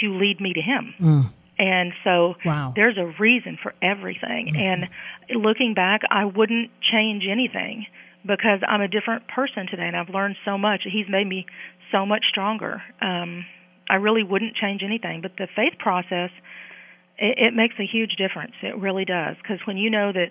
to 0.00 0.18
lead 0.18 0.40
me 0.40 0.52
to 0.52 0.60
him 0.60 0.94
mm. 1.00 1.30
And 1.58 1.92
so 2.04 2.34
wow. 2.44 2.72
there's 2.76 2.96
a 2.96 3.12
reason 3.18 3.58
for 3.60 3.74
everything. 3.82 4.52
Mm-hmm. 4.52 4.88
And 5.34 5.42
looking 5.42 5.74
back, 5.74 6.02
I 6.08 6.24
wouldn't 6.24 6.70
change 6.80 7.24
anything 7.28 7.86
because 8.24 8.60
I'm 8.66 8.80
a 8.80 8.88
different 8.88 9.26
person 9.28 9.66
today 9.66 9.86
and 9.86 9.96
I've 9.96 10.08
learned 10.08 10.36
so 10.44 10.56
much. 10.56 10.82
He's 10.84 11.08
made 11.08 11.26
me 11.26 11.46
so 11.90 12.06
much 12.06 12.26
stronger. 12.30 12.82
Um, 13.00 13.44
I 13.90 13.96
really 13.96 14.22
wouldn't 14.22 14.54
change 14.54 14.82
anything. 14.84 15.20
But 15.20 15.32
the 15.36 15.48
faith 15.56 15.78
process, 15.78 16.30
it, 17.18 17.38
it 17.38 17.54
makes 17.54 17.74
a 17.80 17.86
huge 17.86 18.12
difference. 18.16 18.52
It 18.62 18.76
really 18.76 19.04
does. 19.04 19.36
Because 19.42 19.58
when 19.66 19.78
you 19.78 19.90
know 19.90 20.12
that 20.12 20.30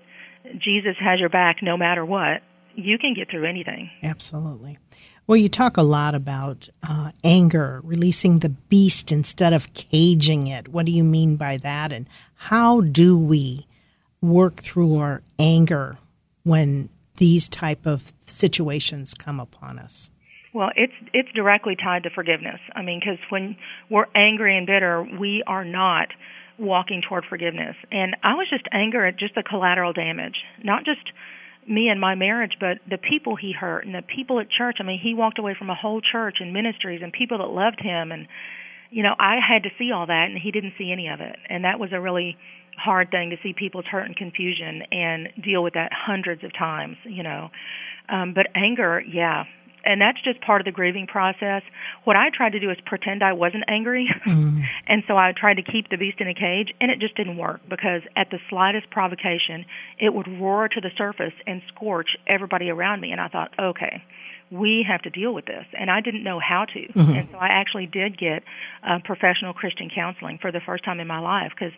Jesus 0.60 0.96
has 1.00 1.20
your 1.20 1.30
back 1.30 1.58
no 1.62 1.78
matter 1.78 2.06
what, 2.06 2.42
you 2.76 2.98
can 2.98 3.14
get 3.14 3.30
through 3.30 3.46
anything. 3.46 3.90
Absolutely. 4.04 4.78
Well, 5.26 5.38
you 5.38 5.50
talk 5.50 5.76
a 5.76 5.84
lot 5.84 6.16
about 6.16 6.70
uh, 6.88 7.12
anger, 7.24 7.82
releasing 7.84 8.40
the 8.40 8.50
beast 8.50 9.12
instead 9.12 9.52
of 9.52 9.74
caging 9.74 10.48
it. 10.48 10.70
What 10.70 10.86
do 10.86 10.92
you 10.92 11.04
mean 11.04 11.36
by 11.36 11.58
that? 11.58 11.92
And 11.92 12.08
how 12.36 12.82
do 12.82 13.20
we 13.20 13.66
work 14.22 14.62
through 14.62 14.96
our 14.96 15.22
anger 15.38 15.98
when 16.44 16.90
these 17.18 17.50
type 17.50 17.86
of 17.86 18.14
situations 18.22 19.14
come 19.14 19.40
upon 19.40 19.80
us? 19.80 20.12
Well, 20.54 20.70
it's 20.76 20.94
it's 21.14 21.30
directly 21.34 21.76
tied 21.76 22.04
to 22.04 22.10
forgiveness. 22.10 22.60
I 22.74 22.82
mean, 22.82 23.00
because 23.00 23.20
when 23.30 23.58
we're 23.90 24.08
angry 24.16 24.58
and 24.58 24.66
bitter, 24.66 25.06
we 25.20 25.44
are 25.46 25.66
not 25.66 26.08
walking 26.59 27.01
toward 27.07 27.25
forgiveness. 27.30 27.75
And 27.92 28.15
I 28.24 28.33
was 28.33 28.48
just 28.50 28.65
anger 28.71 29.06
at 29.06 29.18
just 29.18 29.36
the 29.36 29.44
collateral 29.44 29.94
damage, 29.94 30.35
not 30.64 30.85
just 30.85 31.02
me 31.68 31.90
and 31.90 31.99
my 31.99 32.16
marriage, 32.16 32.57
but 32.59 32.80
the 32.90 32.97
people 32.97 33.35
he 33.35 33.52
hurt 33.52 33.85
and 33.85 33.94
the 33.94 34.02
people 34.02 34.40
at 34.40 34.49
church. 34.49 34.78
I 34.80 34.83
mean, 34.83 34.99
he 35.02 35.14
walked 35.14 35.40
away 35.40 35.56
from 35.57 35.69
a 35.69 35.76
whole 35.76 36.02
church 36.02 36.37
and 36.40 36.54
ministries 36.54 37.02
and 37.04 37.11
people 37.11 37.40
that 37.40 37.49
loved 37.49 37.80
him 37.81 38.11
and 38.11 38.28
you 38.90 39.04
know, 39.04 39.16
I 39.19 39.35
had 39.45 39.64
to 39.64 39.69
see 39.78 39.92
all 39.92 40.06
that 40.07 40.28
and 40.30 40.37
he 40.42 40.52
didn't 40.52 40.73
see 40.78 40.94
any 40.94 41.09
of 41.09 41.19
it. 41.19 41.35
And 41.49 41.66
that 41.66 41.78
was 41.78 41.90
a 41.92 41.99
really 41.99 42.37
hard 42.78 43.11
thing 43.11 43.31
to 43.31 43.35
see 43.44 43.54
people's 43.54 43.85
hurt 43.85 44.06
and 44.06 44.16
confusion 44.16 44.83
and 44.92 45.30
deal 45.44 45.64
with 45.64 45.73
that 45.73 45.92
hundreds 45.92 46.44
of 46.44 46.54
times, 46.54 46.95
you 47.04 47.23
know. 47.23 47.49
Um 48.07 48.33
but 48.33 48.47
anger, 48.56 49.02
yeah, 49.02 49.44
and 49.84 50.02
that's 50.02 50.22
just 50.24 50.42
part 50.42 50.62
of 50.62 50.66
the 50.66 50.72
grieving 50.72 51.07
process. 51.07 51.64
What 52.04 52.16
I 52.16 52.30
tried 52.36 52.54
to 52.54 52.60
do 52.60 52.69
is 52.69 52.78
pretend 52.86 53.24
I 53.24 53.34
wasn't 53.34 53.64
angry, 53.68 54.10
mm. 54.26 54.64
and 54.88 55.04
so 55.07 55.18
I 55.18 55.34
tried 55.36 55.56
to 55.56 55.64
keep 55.64 55.90
the 55.90 55.98
beast 55.98 56.19
in 56.19 56.28
a 56.28 56.34
cage, 56.34 56.74
and 56.81 56.92
it 56.92 57.00
just 57.00 57.16
didn't 57.16 57.38
work 57.38 57.62
because 57.69 58.02
at 58.16 58.30
the 58.30 58.40
slightest 58.50 58.90
provocation, 58.90 59.66
it 60.00 60.14
would 60.14 60.28
roar 60.28 60.68
to 60.68 60.81
the 60.81 60.92
surface 60.98 61.34
and 61.46 61.62
scorch 61.69 62.10
everybody 62.28 62.69
around 62.69 63.02
me. 63.02 63.12
And 63.12 63.22
I 63.22 63.28
thought, 63.28 63.52
okay, 63.60 64.04
we 64.52 64.86
have 64.88 65.02
to 65.02 65.10
deal 65.10 65.34
with 65.34 65.46
this, 65.46 65.66
and 65.78 65.92
I 65.92 66.02
didn't 66.02 66.24
know 66.24 66.40
how 66.40 66.66
to, 66.66 66.80
mm-hmm. 66.80 67.12
and 67.12 67.30
so 67.31 67.38
I 67.38 67.48
actually 67.48 67.86
did 67.86 68.18
get 68.18 68.44
uh, 68.84 69.00
professional 69.04 69.54
Christian 69.54 69.90
counseling 69.94 70.38
for 70.42 70.52
the 70.52 70.62
first 70.66 70.86
time 70.86 71.00
in 71.00 71.07
my 71.07 71.19
life 71.19 71.52
because 71.54 71.74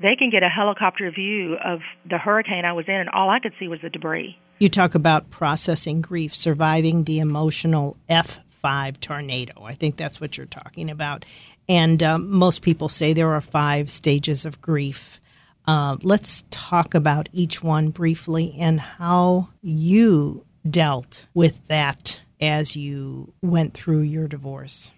they 0.00 0.16
can 0.16 0.30
get 0.30 0.42
a 0.42 0.48
helicopter 0.48 1.10
view 1.10 1.56
of 1.62 1.80
the 2.08 2.18
hurricane 2.18 2.64
I 2.64 2.72
was 2.72 2.86
in, 2.88 2.94
and 2.94 3.08
all 3.08 3.30
I 3.30 3.38
could 3.38 3.52
see 3.58 3.68
was 3.68 3.80
the 3.82 3.90
debris. 3.90 4.38
You 4.60 4.68
talk 4.68 4.94
about 4.94 5.30
processing 5.30 6.02
grief, 6.02 6.34
surviving 6.34 7.04
the 7.04 7.18
emotional 7.18 7.96
F5 8.10 9.00
tornado. 9.00 9.64
I 9.64 9.72
think 9.72 9.96
that's 9.96 10.20
what 10.20 10.36
you're 10.36 10.46
talking 10.46 10.90
about. 10.90 11.24
And 11.66 12.02
um, 12.02 12.30
most 12.30 12.60
people 12.60 12.90
say 12.90 13.14
there 13.14 13.32
are 13.32 13.40
five 13.40 13.88
stages 13.88 14.44
of 14.44 14.60
grief. 14.60 15.18
Uh, 15.66 15.96
let's 16.02 16.44
talk 16.50 16.94
about 16.94 17.30
each 17.32 17.62
one 17.62 17.88
briefly 17.88 18.52
and 18.60 18.78
how 18.78 19.48
you 19.62 20.44
dealt 20.68 21.26
with 21.32 21.66
that 21.68 22.20
as 22.38 22.76
you 22.76 23.32
went 23.40 23.72
through 23.72 24.00
your 24.00 24.28
divorce. 24.28 24.90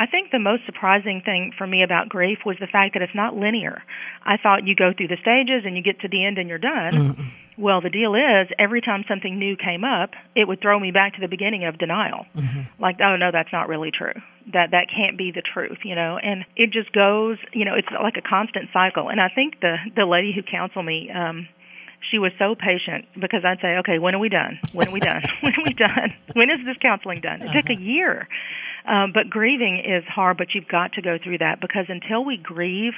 I 0.00 0.06
think 0.06 0.30
the 0.30 0.38
most 0.38 0.64
surprising 0.64 1.20
thing 1.22 1.52
for 1.58 1.66
me 1.66 1.82
about 1.82 2.08
grief 2.08 2.38
was 2.46 2.56
the 2.58 2.66
fact 2.66 2.94
that 2.94 3.02
it's 3.02 3.14
not 3.14 3.36
linear. 3.36 3.82
I 4.24 4.38
thought 4.38 4.66
you 4.66 4.74
go 4.74 4.94
through 4.96 5.08
the 5.08 5.20
stages 5.20 5.66
and 5.66 5.76
you 5.76 5.82
get 5.82 6.00
to 6.00 6.08
the 6.08 6.24
end 6.24 6.38
and 6.38 6.48
you're 6.48 6.56
done. 6.56 6.92
Mm-hmm. 6.94 7.62
Well, 7.62 7.82
the 7.82 7.90
deal 7.90 8.14
is, 8.14 8.48
every 8.58 8.80
time 8.80 9.04
something 9.06 9.38
new 9.38 9.56
came 9.56 9.84
up, 9.84 10.16
it 10.34 10.48
would 10.48 10.62
throw 10.62 10.80
me 10.80 10.90
back 10.90 11.16
to 11.16 11.20
the 11.20 11.28
beginning 11.28 11.66
of 11.66 11.76
denial. 11.76 12.24
Mm-hmm. 12.34 12.82
Like, 12.82 12.96
oh 13.04 13.16
no, 13.16 13.28
that's 13.30 13.52
not 13.52 13.68
really 13.68 13.90
true. 13.90 14.16
That 14.54 14.70
that 14.70 14.86
can't 14.88 15.18
be 15.18 15.32
the 15.32 15.42
truth, 15.42 15.84
you 15.84 15.94
know. 15.94 16.16
And 16.16 16.46
it 16.56 16.70
just 16.72 16.92
goes, 16.92 17.36
you 17.52 17.66
know, 17.66 17.74
it's 17.74 17.88
like 17.92 18.16
a 18.16 18.26
constant 18.26 18.70
cycle. 18.72 19.10
And 19.10 19.20
I 19.20 19.28
think 19.28 19.60
the 19.60 19.76
the 19.94 20.06
lady 20.06 20.32
who 20.32 20.40
counseled 20.40 20.86
me, 20.86 21.10
um, 21.10 21.46
she 22.10 22.18
was 22.18 22.32
so 22.38 22.54
patient 22.54 23.04
because 23.20 23.44
I'd 23.44 23.60
say, 23.60 23.76
okay, 23.84 23.98
when 23.98 24.14
are 24.14 24.18
we 24.18 24.30
done? 24.30 24.58
When 24.72 24.88
are 24.88 24.92
we 24.92 25.00
done? 25.00 25.20
when 25.42 25.52
are 25.52 25.64
we 25.66 25.74
done? 25.74 26.08
When 26.32 26.48
is 26.48 26.64
this 26.64 26.78
counseling 26.80 27.20
done? 27.20 27.42
It 27.42 27.48
uh-huh. 27.48 27.60
took 27.60 27.68
a 27.68 27.74
uh-huh. 27.74 27.82
year. 27.82 28.28
Um, 28.86 29.12
but 29.12 29.30
grieving 29.30 29.82
is 29.84 30.04
hard, 30.08 30.36
but 30.38 30.48
you've 30.54 30.68
got 30.68 30.92
to 30.94 31.02
go 31.02 31.18
through 31.22 31.38
that 31.38 31.60
because 31.60 31.86
until 31.88 32.24
we 32.24 32.36
grieve 32.36 32.92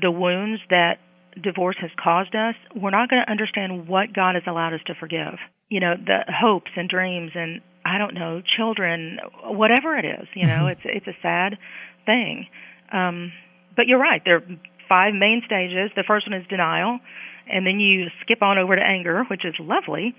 the 0.00 0.10
wounds 0.10 0.60
that 0.70 0.98
divorce 1.42 1.76
has 1.80 1.90
caused 2.02 2.34
us, 2.34 2.54
we're 2.74 2.90
not 2.90 3.10
going 3.10 3.22
to 3.24 3.30
understand 3.30 3.88
what 3.88 4.12
God 4.12 4.34
has 4.34 4.44
allowed 4.46 4.74
us 4.74 4.80
to 4.86 4.94
forgive. 4.94 5.38
You 5.68 5.80
know, 5.80 5.94
the 5.96 6.20
hopes 6.28 6.70
and 6.76 6.88
dreams 6.88 7.32
and 7.34 7.60
I 7.84 7.98
don't 7.98 8.14
know, 8.14 8.42
children, 8.56 9.18
whatever 9.44 9.96
it 9.96 10.04
is, 10.04 10.26
you 10.34 10.46
know, 10.46 10.66
mm-hmm. 10.66 10.86
it's 10.86 11.06
it's 11.06 11.06
a 11.06 11.16
sad 11.22 11.58
thing. 12.04 12.46
Um 12.92 13.32
but 13.76 13.86
you're 13.86 13.98
right. 13.98 14.22
There 14.24 14.36
are 14.36 14.46
five 14.88 15.14
main 15.14 15.42
stages. 15.44 15.90
The 15.94 16.04
first 16.06 16.28
one 16.28 16.40
is 16.40 16.46
denial, 16.48 16.98
and 17.46 17.66
then 17.66 17.78
you 17.78 18.06
skip 18.22 18.42
on 18.42 18.58
over 18.58 18.74
to 18.74 18.82
anger, 18.82 19.24
which 19.24 19.44
is 19.44 19.54
lovely. 19.60 20.14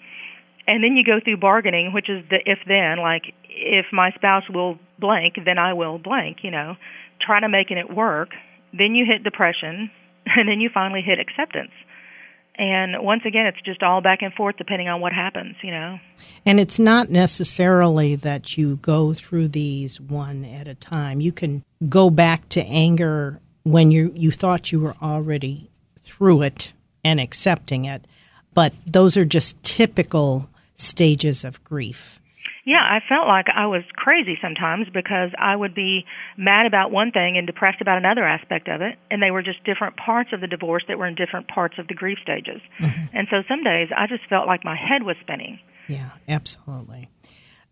And 0.67 0.83
then 0.83 0.95
you 0.95 1.03
go 1.03 1.19
through 1.23 1.37
bargaining, 1.37 1.93
which 1.93 2.09
is 2.09 2.23
the 2.29 2.37
if 2.45 2.59
then, 2.67 2.99
like 2.99 3.33
if 3.49 3.87
my 3.91 4.11
spouse 4.11 4.43
will 4.49 4.77
blank, 4.99 5.35
then 5.43 5.57
I 5.57 5.73
will 5.73 5.97
blank, 5.97 6.37
you 6.43 6.51
know, 6.51 6.75
try 7.21 7.39
to 7.39 7.49
making 7.49 7.77
it 7.77 7.93
work. 7.93 8.29
Then 8.73 8.95
you 8.95 9.05
hit 9.05 9.23
depression, 9.23 9.89
and 10.25 10.47
then 10.47 10.59
you 10.59 10.69
finally 10.73 11.01
hit 11.01 11.19
acceptance. 11.19 11.71
And 12.59 13.03
once 13.03 13.21
again, 13.23 13.45
it's 13.45 13.61
just 13.63 13.83
all 13.83 14.01
back 14.01 14.23
and 14.23 14.33
forth 14.33 14.57
depending 14.57 14.87
on 14.87 14.99
what 14.99 15.13
happens, 15.13 15.55
you 15.61 15.69
know. 15.69 15.99
And 16.43 16.59
it's 16.59 16.79
not 16.79 17.09
necessarily 17.09 18.15
that 18.15 18.57
you 18.57 18.77
go 18.77 19.13
through 19.13 19.49
these 19.49 20.01
one 20.01 20.43
at 20.43 20.67
a 20.67 20.73
time. 20.73 21.21
You 21.21 21.31
can 21.31 21.63
go 21.87 22.09
back 22.09 22.49
to 22.49 22.61
anger 22.61 23.39
when 23.63 23.91
you 23.91 24.11
you 24.15 24.31
thought 24.31 24.71
you 24.71 24.79
were 24.79 24.95
already 25.01 25.69
through 25.99 26.41
it 26.41 26.73
and 27.03 27.19
accepting 27.19 27.85
it, 27.85 28.07
but 28.55 28.73
those 28.87 29.17
are 29.17 29.25
just 29.25 29.61
typical 29.61 30.49
stages 30.73 31.43
of 31.43 31.63
grief. 31.63 32.19
Yeah, 32.67 32.83
I 32.83 32.99
felt 33.07 33.29
like 33.29 33.45
I 33.55 33.65
was 33.67 33.83
crazy 33.95 34.37
sometimes 34.41 34.87
because 34.93 35.31
I 35.39 35.55
would 35.55 35.73
be 35.73 36.03
mad 36.35 36.65
about 36.65 36.91
one 36.91 37.11
thing 37.11 37.37
and 37.37 37.47
depressed 37.47 37.79
about 37.79 37.97
another 37.97 38.25
aspect 38.25 38.67
of 38.67 38.81
it, 38.81 38.99
and 39.09 39.23
they 39.23 39.31
were 39.31 39.41
just 39.41 39.63
different 39.63 39.95
parts 39.95 40.31
of 40.33 40.41
the 40.41 40.47
divorce 40.47 40.83
that 40.89 40.97
were 40.97 41.07
in 41.07 41.15
different 41.15 41.47
parts 41.47 41.79
of 41.79 41.87
the 41.87 41.93
grief 41.93 42.17
stages. 42.21 42.59
Mm-hmm. 42.79 43.17
And 43.17 43.27
so 43.31 43.37
some 43.47 43.63
days 43.63 43.87
I 43.95 44.05
just 44.07 44.27
felt 44.27 44.47
like 44.47 44.65
my 44.65 44.75
head 44.75 45.03
was 45.03 45.15
spinning. 45.21 45.59
Yeah, 45.87 46.09
absolutely. 46.27 47.07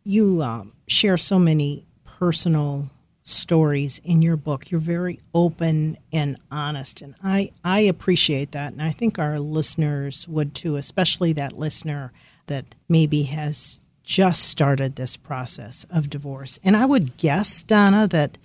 You 0.05 0.41
um, 0.41 0.71
share 0.87 1.17
so 1.17 1.39
many 1.39 1.83
personal 2.05 2.89
stories 3.21 3.99
in 4.05 4.21
your 4.21 4.37
book. 4.37 4.71
You're 4.71 4.79
very 4.79 5.19
open 5.33 5.97
and 6.13 6.37
honest, 6.49 7.01
and 7.01 7.15
I 7.21 7.49
I 7.65 7.81
appreciate 7.81 8.53
that, 8.53 8.71
and 8.71 8.81
I 8.81 8.91
think 8.91 9.19
our 9.19 9.41
listeners 9.41 10.25
would 10.29 10.55
too, 10.55 10.77
especially 10.77 11.33
that 11.33 11.51
listener 11.51 12.13
that 12.47 12.75
maybe 12.87 13.23
has 13.23 13.81
just 14.05 14.43
started 14.43 14.95
this 14.95 15.17
process 15.17 15.85
of 15.89 16.09
divorce. 16.09 16.59
And 16.63 16.77
I 16.77 16.85
would 16.85 17.17
guess, 17.17 17.63
Donna, 17.63 18.07
that 18.07 18.37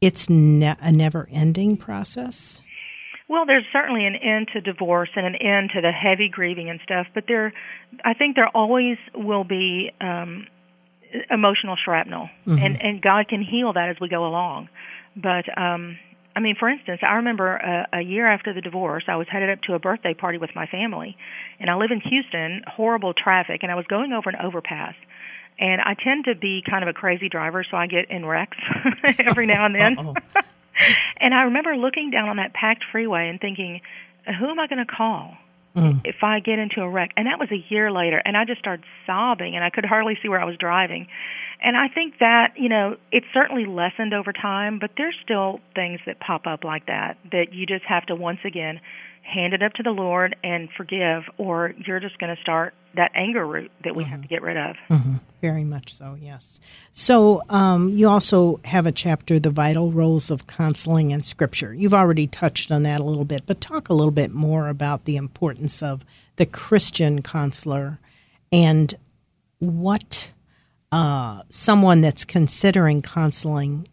it's 0.00 0.30
ne- 0.30 0.76
a 0.80 0.92
never 0.92 1.28
ending 1.30 1.76
process. 1.76 2.62
Well, 3.28 3.46
there's 3.46 3.64
certainly 3.72 4.06
an 4.06 4.14
end 4.16 4.48
to 4.52 4.60
divorce 4.60 5.10
and 5.16 5.26
an 5.26 5.36
end 5.36 5.70
to 5.74 5.80
the 5.80 5.90
heavy 5.90 6.28
grieving 6.28 6.70
and 6.70 6.80
stuff, 6.84 7.06
but 7.14 7.24
there, 7.28 7.52
I 8.04 8.14
think 8.14 8.36
there 8.36 8.48
always 8.48 8.98
will 9.14 9.44
be 9.44 9.90
um, 10.00 10.46
emotional 11.30 11.76
shrapnel, 11.82 12.28
mm-hmm. 12.46 12.62
and 12.62 12.82
and 12.82 13.02
God 13.02 13.28
can 13.28 13.42
heal 13.42 13.72
that 13.72 13.88
as 13.88 13.96
we 14.00 14.08
go 14.08 14.26
along. 14.26 14.68
But 15.16 15.44
um, 15.58 15.98
I 16.34 16.40
mean, 16.40 16.56
for 16.58 16.68
instance, 16.68 17.00
I 17.02 17.14
remember 17.14 17.56
a, 17.56 17.98
a 17.98 18.00
year 18.00 18.26
after 18.26 18.54
the 18.54 18.60
divorce, 18.60 19.04
I 19.08 19.16
was 19.16 19.26
headed 19.30 19.50
up 19.50 19.60
to 19.62 19.74
a 19.74 19.78
birthday 19.78 20.14
party 20.14 20.38
with 20.38 20.50
my 20.54 20.66
family, 20.66 21.16
and 21.60 21.70
I 21.70 21.74
live 21.74 21.90
in 21.90 22.00
Houston, 22.00 22.62
horrible 22.66 23.12
traffic, 23.12 23.62
and 23.62 23.70
I 23.70 23.74
was 23.74 23.86
going 23.86 24.12
over 24.12 24.30
an 24.30 24.36
overpass. 24.36 24.94
And 25.58 25.80
I 25.82 25.94
tend 25.94 26.24
to 26.24 26.34
be 26.34 26.62
kind 26.68 26.82
of 26.82 26.88
a 26.88 26.94
crazy 26.94 27.28
driver, 27.28 27.64
so 27.70 27.76
I 27.76 27.86
get 27.86 28.10
in 28.10 28.24
wrecks 28.24 28.56
every 29.18 29.46
now 29.46 29.66
and 29.66 29.74
then. 29.74 29.96
and 31.18 31.34
I 31.34 31.42
remember 31.42 31.76
looking 31.76 32.10
down 32.10 32.28
on 32.28 32.36
that 32.36 32.54
packed 32.54 32.84
freeway 32.90 33.28
and 33.28 33.38
thinking, 33.38 33.80
who 34.38 34.48
am 34.48 34.58
I 34.58 34.66
going 34.66 34.84
to 34.84 34.90
call? 34.90 35.36
Mm. 35.74 36.02
if 36.04 36.16
I 36.22 36.40
get 36.40 36.58
into 36.58 36.82
a 36.82 36.88
wreck. 36.88 37.12
And 37.16 37.26
that 37.26 37.38
was 37.38 37.48
a 37.50 37.64
year 37.72 37.90
later, 37.90 38.20
and 38.22 38.36
I 38.36 38.44
just 38.44 38.58
started 38.58 38.84
sobbing, 39.06 39.56
and 39.56 39.64
I 39.64 39.70
could 39.70 39.86
hardly 39.86 40.18
see 40.22 40.28
where 40.28 40.40
I 40.40 40.44
was 40.44 40.56
driving. 40.58 41.06
And 41.62 41.76
I 41.76 41.88
think 41.88 42.18
that, 42.18 42.54
you 42.56 42.68
know, 42.68 42.96
it's 43.10 43.26
certainly 43.32 43.64
lessened 43.64 44.12
over 44.12 44.32
time, 44.32 44.78
but 44.78 44.90
there's 44.98 45.16
still 45.22 45.60
things 45.74 46.00
that 46.04 46.20
pop 46.20 46.46
up 46.46 46.64
like 46.64 46.86
that 46.86 47.16
that 47.30 47.54
you 47.54 47.64
just 47.64 47.84
have 47.84 48.04
to 48.06 48.14
once 48.14 48.40
again 48.44 48.80
hand 49.22 49.54
it 49.54 49.62
up 49.62 49.72
to 49.74 49.82
the 49.82 49.92
Lord 49.92 50.36
and 50.44 50.68
forgive, 50.76 51.22
or 51.38 51.72
you're 51.86 52.00
just 52.00 52.18
going 52.18 52.34
to 52.34 52.42
start 52.42 52.74
that 52.94 53.10
anger 53.14 53.46
root 53.46 53.70
that 53.84 53.94
we 53.94 54.04
mm-hmm. 54.04 54.12
have 54.12 54.22
to 54.22 54.28
get 54.28 54.42
rid 54.42 54.56
of. 54.56 54.76
Mm-hmm. 54.90 55.14
Very 55.40 55.64
much 55.64 55.92
so, 55.94 56.16
yes. 56.20 56.60
So 56.92 57.42
um, 57.48 57.88
you 57.88 58.08
also 58.08 58.60
have 58.64 58.86
a 58.86 58.92
chapter, 58.92 59.38
The 59.38 59.50
Vital 59.50 59.90
Roles 59.90 60.30
of 60.30 60.46
Counseling 60.46 61.12
and 61.12 61.24
Scripture. 61.24 61.74
You've 61.74 61.94
already 61.94 62.26
touched 62.26 62.70
on 62.70 62.82
that 62.84 63.00
a 63.00 63.04
little 63.04 63.24
bit, 63.24 63.44
but 63.46 63.60
talk 63.60 63.88
a 63.88 63.94
little 63.94 64.12
bit 64.12 64.32
more 64.32 64.68
about 64.68 65.04
the 65.04 65.16
importance 65.16 65.82
of 65.82 66.04
the 66.36 66.46
Christian 66.46 67.22
counselor 67.22 67.98
and 68.52 68.94
what 69.58 70.30
uh, 70.90 71.42
someone 71.48 72.02
that's 72.02 72.24
considering 72.24 73.02
counseling 73.02 73.86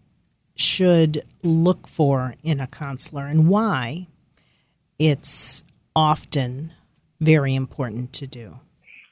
should 0.56 1.24
look 1.41 1.88
for 1.88 2.36
in 2.44 2.60
a 2.60 2.68
counselor 2.68 3.25
and 3.25 3.48
why 3.48 4.08
it's 5.00 5.63
often 5.96 6.74
very 7.22 7.56
important 7.56 8.13
to 8.13 8.27
do? 8.27 8.60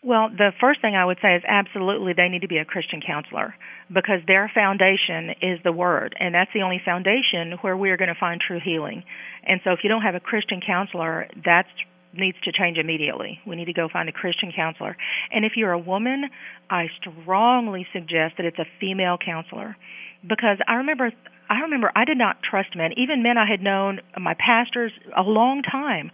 Well, 0.08 0.30
the 0.30 0.54
first 0.62 0.80
thing 0.80 0.96
I 0.96 1.04
would 1.04 1.18
say 1.22 1.36
is 1.36 1.44
absolutely 1.46 2.14
they 2.14 2.30
need 2.30 2.44
to 2.44 2.48
be 2.48 2.60
a 2.60 2.64
Christian 2.64 3.02
counselor 3.06 3.54
because 3.94 4.22
their 4.26 4.50
foundation 4.56 5.36
is 5.42 5.60
the 5.66 5.74
Word, 5.74 6.16
and 6.18 6.34
that's 6.34 6.50
the 6.54 6.62
only 6.62 6.80
foundation 6.84 7.60
where 7.60 7.76
we 7.76 7.90
are 7.90 7.98
going 7.98 8.08
to 8.08 8.16
find 8.18 8.40
true 8.40 8.62
healing. 8.64 9.04
And 9.46 9.60
so 9.66 9.72
if 9.72 9.80
you 9.84 9.90
don't 9.90 10.04
have 10.04 10.16
a 10.16 10.22
Christian 10.22 10.62
counselor, 10.66 11.28
that 11.44 11.66
needs 12.14 12.38
to 12.46 12.54
change 12.54 12.78
immediately. 12.78 13.42
We 13.46 13.58
need 13.58 13.66
to 13.66 13.74
go 13.74 13.90
find 13.92 14.08
a 14.08 14.14
Christian 14.14 14.54
counselor. 14.56 14.96
And 15.30 15.44
if 15.44 15.58
you're 15.58 15.74
a 15.74 15.78
woman, 15.78 16.30
I 16.70 16.88
strongly 17.02 17.86
suggest 17.92 18.36
that 18.38 18.46
it's 18.46 18.60
a 18.60 18.66
female 18.80 19.18
counselor 19.18 19.76
because 20.24 20.58
I 20.70 20.76
remember 20.76 21.12
I 21.50 21.62
remember 21.62 21.92
I 21.96 22.06
did 22.06 22.18
not 22.18 22.38
trust 22.44 22.76
men, 22.76 22.92
even 22.98 23.24
men 23.24 23.38
I 23.38 23.50
had 23.50 23.62
known 23.62 24.00
my 24.20 24.36
pastors 24.36 24.92
a 25.16 25.22
long 25.22 25.64
time. 25.64 26.12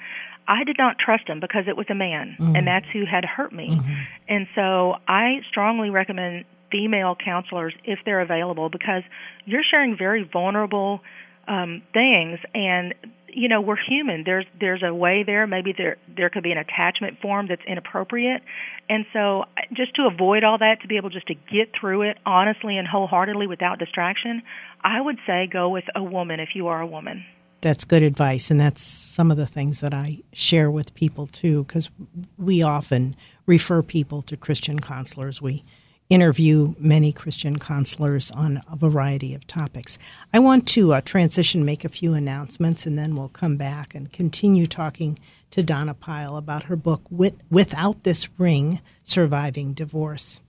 I 0.48 0.64
did 0.64 0.78
not 0.78 0.98
trust 1.00 1.28
him 1.28 1.40
because 1.40 1.66
it 1.68 1.78
was 1.78 1.86
a 1.90 1.96
man, 1.96 2.36
mm-hmm. 2.40 2.56
and 2.56 2.68
that's 2.68 2.86
who 2.92 3.06
had 3.06 3.26
hurt 3.26 3.54
me. 3.54 3.70
Mm-hmm. 3.70 3.94
And 4.28 4.48
so 4.56 4.96
I 5.08 5.42
strongly 5.50 5.90
recommend 5.90 6.46
female 6.72 7.16
counselors 7.16 7.74
if 7.84 8.00
they're 8.06 8.22
available 8.22 8.70
because 8.70 9.04
you're 9.46 9.64
sharing 9.64 9.96
very 9.98 10.24
vulnerable 10.24 11.02
um, 11.48 11.84
things, 11.94 12.40
and 12.54 12.94
you 13.36 13.48
know 13.48 13.62
we're 13.62 13.78
human 13.78 14.24
there's 14.24 14.46
there's 14.60 14.84
a 14.84 14.94
way 14.94 15.24
there 15.26 15.48
maybe 15.48 15.74
there 15.76 15.98
there 16.16 16.30
could 16.30 16.44
be 16.44 16.52
an 16.52 16.58
attachment 16.58 17.20
form 17.20 17.48
that's 17.48 17.62
inappropriate 17.68 18.42
and 18.90 19.06
so 19.12 19.46
just 19.74 19.96
to 19.96 20.04
avoid 20.04 20.44
all 20.44 20.58
that 20.58 20.82
to 20.82 20.88
be 20.88 20.98
able 20.98 21.10
just 21.10 21.28
to 21.28 21.34
get 21.34 21.70
through 21.80 22.04
it 22.04 22.18
honestly 22.26 22.78
and 22.78 22.88
wholeheartedly 22.88 23.48
without 23.48 23.80
distraction 23.80 24.42
i 24.84 25.02
would 25.02 25.18
say 25.26 25.48
go 25.52 25.70
with 25.70 25.86
a 25.96 26.04
woman 26.04 26.40
if 26.40 26.50
you 26.54 26.68
are 26.68 26.82
a 26.82 26.88
woman 26.88 27.26
that's 27.64 27.86
good 27.86 28.04
advice 28.04 28.52
and 28.52 28.60
that's 28.60 28.82
some 28.82 29.32
of 29.32 29.38
the 29.38 29.48
things 29.48 29.80
that 29.80 29.94
i 29.94 30.20
share 30.32 30.70
with 30.70 30.94
people 30.94 31.26
too 31.26 31.64
because 31.64 31.90
we 32.38 32.62
often 32.62 33.16
refer 33.46 33.82
people 33.82 34.22
to 34.22 34.38
christian 34.38 34.80
counselors 34.80 35.42
we 35.42 35.64
interview 36.10 36.76
many 36.78 37.12
Christian 37.12 37.58
counselors 37.58 38.30
on 38.32 38.62
a 38.72 38.76
variety 38.76 39.34
of 39.34 39.48
topics. 39.48 39.98
I 40.34 40.40
want 40.40 40.68
to 40.70 40.94
uh, 40.94 41.02
transition, 41.02 41.66
make 41.66 41.84
a 41.84 41.90
few 41.90 42.14
announcements, 42.14 42.86
and 42.86 42.98
then 42.98 43.16
we'll 43.16 43.30
come 43.30 43.58
back 43.58 43.96
and 43.96 44.12
continue 44.12 44.68
talking 44.68 45.18
to 45.50 45.64
Donna 45.64 45.94
Pyle 45.94 46.38
about 46.38 46.66
her 46.66 46.76
book, 46.76 47.02
Without 47.10 48.04
This 48.04 48.30
Ring 48.38 48.82
Surviving 49.04 49.74
Divorce. 49.74 50.42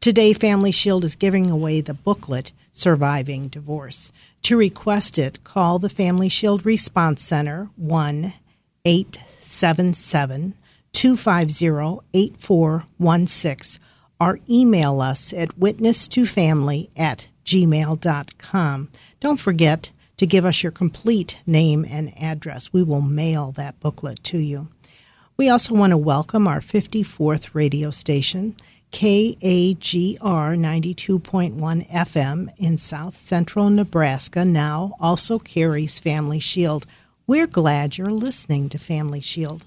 Today, 0.00 0.32
Family 0.32 0.72
Shield 0.72 1.04
is 1.04 1.14
giving 1.14 1.50
away 1.50 1.80
the 1.80 1.94
booklet, 1.94 2.50
Surviving 2.72 3.48
Divorce. 3.48 4.10
To 4.42 4.56
request 4.56 5.18
it, 5.18 5.44
call 5.44 5.78
the 5.78 5.88
Family 5.88 6.28
Shield 6.28 6.66
Response 6.66 7.22
Center 7.22 7.68
1 7.76 8.32
877 8.84 10.54
250 10.92 12.00
8416 12.12 13.82
or 14.20 14.40
email 14.48 15.00
us 15.00 15.32
at 15.32 15.58
witness2family 15.58 16.90
at 16.96 17.28
gmail.com. 17.44 18.88
Don't 19.20 19.40
forget 19.40 19.90
to 20.16 20.26
give 20.26 20.44
us 20.44 20.62
your 20.62 20.72
complete 20.72 21.38
name 21.46 21.84
and 21.88 22.12
address. 22.20 22.72
We 22.72 22.82
will 22.82 23.00
mail 23.00 23.50
that 23.52 23.80
booklet 23.80 24.22
to 24.24 24.38
you. 24.38 24.68
We 25.36 25.48
also 25.48 25.74
want 25.74 25.90
to 25.90 25.96
welcome 25.96 26.46
our 26.46 26.60
54th 26.60 27.54
radio 27.54 27.90
station, 27.90 28.54
KAGR 28.92 30.20
92.1 30.20 31.88
FM 31.88 32.48
in 32.58 32.76
south 32.76 33.16
central 33.16 33.70
Nebraska, 33.70 34.44
now 34.44 34.94
also 35.00 35.38
carries 35.38 35.98
Family 35.98 36.38
Shield. 36.38 36.84
We're 37.26 37.46
glad 37.46 37.96
you're 37.96 38.08
listening 38.08 38.68
to 38.68 38.78
Family 38.78 39.20
Shield. 39.20 39.66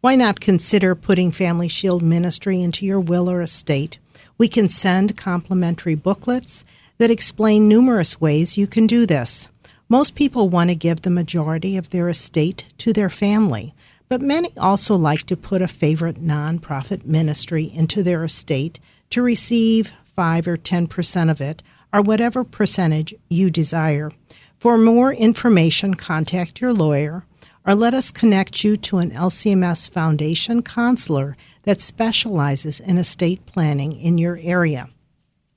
Why 0.00 0.16
not 0.16 0.40
consider 0.40 0.94
putting 0.94 1.30
Family 1.30 1.68
Shield 1.68 2.02
ministry 2.02 2.62
into 2.62 2.86
your 2.86 2.98
will 2.98 3.30
or 3.30 3.42
estate? 3.42 3.98
We 4.38 4.48
can 4.48 4.70
send 4.70 5.18
complimentary 5.18 5.94
booklets 5.94 6.64
that 6.96 7.10
explain 7.10 7.68
numerous 7.68 8.22
ways 8.22 8.56
you 8.56 8.66
can 8.66 8.86
do 8.86 9.04
this. 9.04 9.48
Most 9.88 10.14
people 10.14 10.48
want 10.48 10.70
to 10.70 10.76
give 10.76 11.02
the 11.02 11.10
majority 11.10 11.76
of 11.76 11.90
their 11.90 12.08
estate 12.08 12.64
to 12.78 12.94
their 12.94 13.10
family, 13.10 13.74
but 14.12 14.20
many 14.20 14.50
also 14.58 14.94
like 14.94 15.20
to 15.20 15.38
put 15.38 15.62
a 15.62 15.66
favorite 15.66 16.22
nonprofit 16.22 17.06
ministry 17.06 17.70
into 17.74 18.02
their 18.02 18.24
estate 18.24 18.78
to 19.08 19.22
receive 19.22 19.94
5 20.04 20.48
or 20.48 20.58
10% 20.58 21.30
of 21.30 21.40
it, 21.40 21.62
or 21.94 22.02
whatever 22.02 22.44
percentage 22.44 23.14
you 23.30 23.48
desire. 23.48 24.10
For 24.58 24.76
more 24.76 25.14
information, 25.14 25.94
contact 25.94 26.60
your 26.60 26.74
lawyer 26.74 27.24
or 27.66 27.74
let 27.74 27.94
us 27.94 28.10
connect 28.10 28.62
you 28.62 28.76
to 28.76 28.98
an 28.98 29.12
LCMS 29.12 29.88
Foundation 29.88 30.60
counselor 30.60 31.34
that 31.62 31.80
specializes 31.80 32.80
in 32.80 32.98
estate 32.98 33.46
planning 33.46 33.98
in 33.98 34.18
your 34.18 34.38
area. 34.42 34.90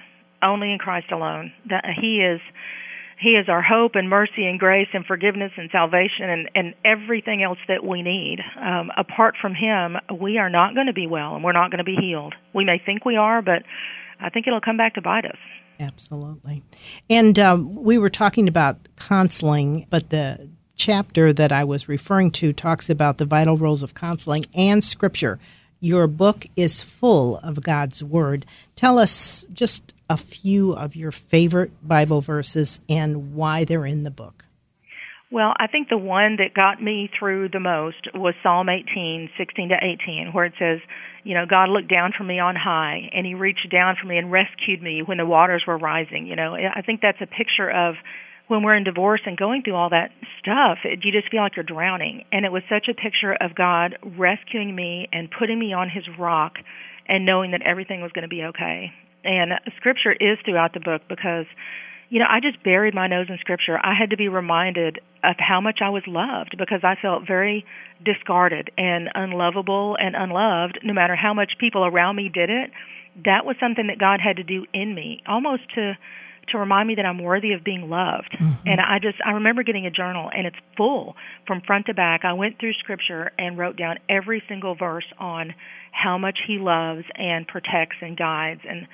only 0.42 0.72
in 0.72 0.78
Christ 0.78 1.10
alone. 1.12 1.52
That 1.68 1.84
He 2.00 2.20
is 2.20 2.40
he 3.18 3.30
is 3.30 3.48
our 3.48 3.62
hope 3.62 3.94
and 3.94 4.10
mercy 4.10 4.46
and 4.46 4.58
grace 4.58 4.88
and 4.92 5.06
forgiveness 5.06 5.52
and 5.56 5.70
salvation 5.70 6.28
and, 6.28 6.50
and 6.54 6.74
everything 6.84 7.42
else 7.42 7.58
that 7.68 7.84
we 7.84 8.02
need. 8.02 8.40
Um, 8.60 8.90
apart 8.96 9.36
from 9.40 9.54
Him, 9.54 9.96
we 10.20 10.38
are 10.38 10.50
not 10.50 10.74
going 10.74 10.88
to 10.88 10.92
be 10.92 11.06
well 11.06 11.34
and 11.34 11.44
we're 11.44 11.52
not 11.52 11.70
going 11.70 11.78
to 11.78 11.84
be 11.84 11.96
healed. 11.96 12.34
We 12.52 12.64
may 12.64 12.82
think 12.84 13.04
we 13.04 13.16
are, 13.16 13.40
but 13.40 13.62
I 14.20 14.30
think 14.30 14.46
it'll 14.46 14.60
come 14.60 14.76
back 14.76 14.94
to 14.94 15.00
bite 15.00 15.24
us. 15.24 15.38
Absolutely. 15.80 16.62
And 17.08 17.38
um, 17.38 17.82
we 17.82 17.98
were 17.98 18.10
talking 18.10 18.48
about 18.48 18.76
counseling, 18.96 19.86
but 19.90 20.10
the 20.10 20.50
chapter 20.76 21.32
that 21.32 21.52
I 21.52 21.64
was 21.64 21.88
referring 21.88 22.30
to 22.32 22.52
talks 22.52 22.90
about 22.90 23.18
the 23.18 23.26
vital 23.26 23.56
roles 23.56 23.82
of 23.82 23.94
counseling 23.94 24.44
and 24.56 24.82
scripture. 24.82 25.38
Your 25.80 26.06
book 26.06 26.46
is 26.56 26.82
full 26.82 27.38
of 27.38 27.62
God's 27.62 28.02
Word. 28.02 28.46
Tell 28.74 28.98
us 28.98 29.44
just 29.52 29.94
a 30.08 30.16
few 30.16 30.72
of 30.72 30.96
your 30.96 31.10
favorite 31.10 31.72
Bible 31.86 32.20
verses 32.20 32.80
and 32.88 33.34
why 33.34 33.64
they're 33.64 33.86
in 33.86 34.02
the 34.02 34.10
book. 34.10 34.44
Well, 35.30 35.52
I 35.58 35.66
think 35.66 35.88
the 35.88 35.98
one 35.98 36.36
that 36.36 36.54
got 36.54 36.80
me 36.80 37.10
through 37.18 37.48
the 37.48 37.58
most 37.58 38.08
was 38.14 38.34
Psalm 38.42 38.68
18, 38.68 39.30
16 39.36 39.70
to 39.70 39.74
18, 39.74 40.30
where 40.32 40.44
it 40.44 40.52
says, 40.58 40.78
you 41.24 41.34
know, 41.34 41.44
God 41.44 41.70
looked 41.70 41.90
down 41.90 42.12
from 42.16 42.28
me 42.28 42.38
on 42.38 42.54
high 42.54 43.10
and 43.12 43.26
he 43.26 43.34
reached 43.34 43.68
down 43.70 43.96
for 44.00 44.06
me 44.06 44.16
and 44.16 44.30
rescued 44.30 44.80
me 44.80 45.02
when 45.02 45.18
the 45.18 45.26
waters 45.26 45.64
were 45.66 45.76
rising. 45.76 46.26
You 46.26 46.36
know, 46.36 46.54
I 46.54 46.82
think 46.82 47.00
that's 47.00 47.20
a 47.20 47.26
picture 47.26 47.68
of 47.68 47.96
when 48.48 48.62
we're 48.62 48.76
in 48.76 48.84
divorce 48.84 49.22
and 49.24 49.36
going 49.36 49.62
through 49.62 49.74
all 49.74 49.90
that 49.90 50.10
stuff, 50.40 50.78
it, 50.84 51.00
you 51.02 51.12
just 51.12 51.30
feel 51.30 51.40
like 51.40 51.56
you're 51.56 51.64
drowning. 51.64 52.24
And 52.30 52.44
it 52.44 52.52
was 52.52 52.62
such 52.68 52.88
a 52.88 52.94
picture 52.94 53.32
of 53.32 53.54
God 53.54 53.96
rescuing 54.18 54.74
me 54.74 55.08
and 55.12 55.30
putting 55.30 55.58
me 55.58 55.72
on 55.72 55.88
His 55.88 56.04
rock, 56.18 56.54
and 57.06 57.26
knowing 57.26 57.50
that 57.50 57.62
everything 57.62 58.00
was 58.00 58.12
going 58.12 58.22
to 58.22 58.28
be 58.28 58.42
okay. 58.42 58.90
And 59.24 59.52
Scripture 59.76 60.12
is 60.12 60.38
throughout 60.44 60.72
the 60.72 60.80
book 60.80 61.02
because, 61.08 61.46
you 62.08 62.18
know, 62.18 62.26
I 62.28 62.40
just 62.40 62.62
buried 62.62 62.94
my 62.94 63.06
nose 63.06 63.26
in 63.28 63.38
Scripture. 63.40 63.78
I 63.82 63.94
had 63.98 64.10
to 64.10 64.16
be 64.16 64.28
reminded 64.28 65.00
of 65.22 65.36
how 65.38 65.60
much 65.60 65.80
I 65.84 65.90
was 65.90 66.02
loved 66.06 66.56
because 66.58 66.80
I 66.82 66.94
felt 67.00 67.26
very 67.26 67.64
discarded 68.04 68.70
and 68.76 69.08
unlovable 69.14 69.96
and 69.98 70.14
unloved, 70.16 70.80
no 70.82 70.92
matter 70.92 71.16
how 71.16 71.34
much 71.34 71.52
people 71.58 71.84
around 71.84 72.16
me 72.16 72.30
did 72.32 72.50
it. 72.50 72.70
That 73.24 73.44
was 73.44 73.56
something 73.60 73.86
that 73.88 73.98
God 73.98 74.20
had 74.20 74.36
to 74.36 74.42
do 74.42 74.66
in 74.72 74.94
me, 74.94 75.22
almost 75.26 75.62
to 75.76 75.94
to 76.48 76.58
remind 76.58 76.88
me 76.88 76.94
that 76.96 77.06
I'm 77.06 77.22
worthy 77.22 77.52
of 77.52 77.64
being 77.64 77.88
loved. 77.88 78.36
Mm-hmm. 78.38 78.68
And 78.68 78.80
I 78.80 78.98
just 79.00 79.18
I 79.24 79.32
remember 79.32 79.62
getting 79.62 79.86
a 79.86 79.90
journal 79.90 80.30
and 80.34 80.46
it's 80.46 80.56
full 80.76 81.16
from 81.46 81.60
front 81.60 81.86
to 81.86 81.94
back. 81.94 82.24
I 82.24 82.32
went 82.32 82.58
through 82.58 82.74
scripture 82.74 83.32
and 83.38 83.58
wrote 83.58 83.76
down 83.76 83.98
every 84.08 84.42
single 84.48 84.74
verse 84.74 85.06
on 85.18 85.54
how 85.92 86.18
much 86.18 86.38
he 86.46 86.58
loves 86.58 87.04
and 87.14 87.46
protects 87.46 87.96
and 88.00 88.16
guides 88.16 88.60
and 88.68 88.86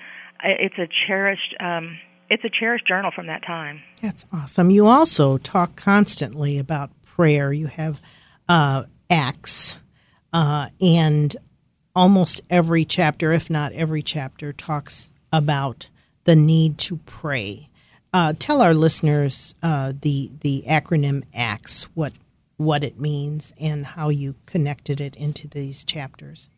it's 0.43 0.79
a 0.79 0.89
cherished 1.07 1.55
um 1.61 1.99
it's 2.31 2.45
a 2.45 2.49
cherished 2.49 2.87
journal 2.87 3.11
from 3.15 3.27
that 3.27 3.45
time. 3.45 3.83
That's 4.01 4.25
awesome. 4.33 4.71
You 4.71 4.87
also 4.87 5.37
talk 5.37 5.75
constantly 5.75 6.59
about 6.59 6.91
prayer. 7.03 7.53
You 7.53 7.67
have 7.67 8.01
uh, 8.49 8.85
acts, 9.11 9.81
uh, 10.33 10.69
and 10.81 11.37
almost 11.95 12.41
every 12.49 12.85
chapter, 12.85 13.33
if 13.33 13.51
not 13.51 13.73
every 13.73 14.01
chapter, 14.01 14.53
talks 14.53 15.11
about 15.33 15.89
the 16.25 16.37
need 16.37 16.79
to 16.79 16.97
pray. 17.07 17.69
Uh, 18.13 18.35
tell 18.39 18.61
our 18.61 18.75
listeners 18.75 19.55
uh, 19.63 19.93
the 20.01 20.31
the 20.41 20.65
acronym 20.69 21.25
ACTS, 21.35 21.85
what 21.95 22.13
what 22.57 22.85
it 22.85 22.99
means, 22.99 23.55
and 23.61 23.87
how 23.87 24.09
you 24.09 24.35
connected 24.47 25.01
it 25.01 25.17
into 25.17 25.49
these 25.49 25.85
chapters. 25.85 26.49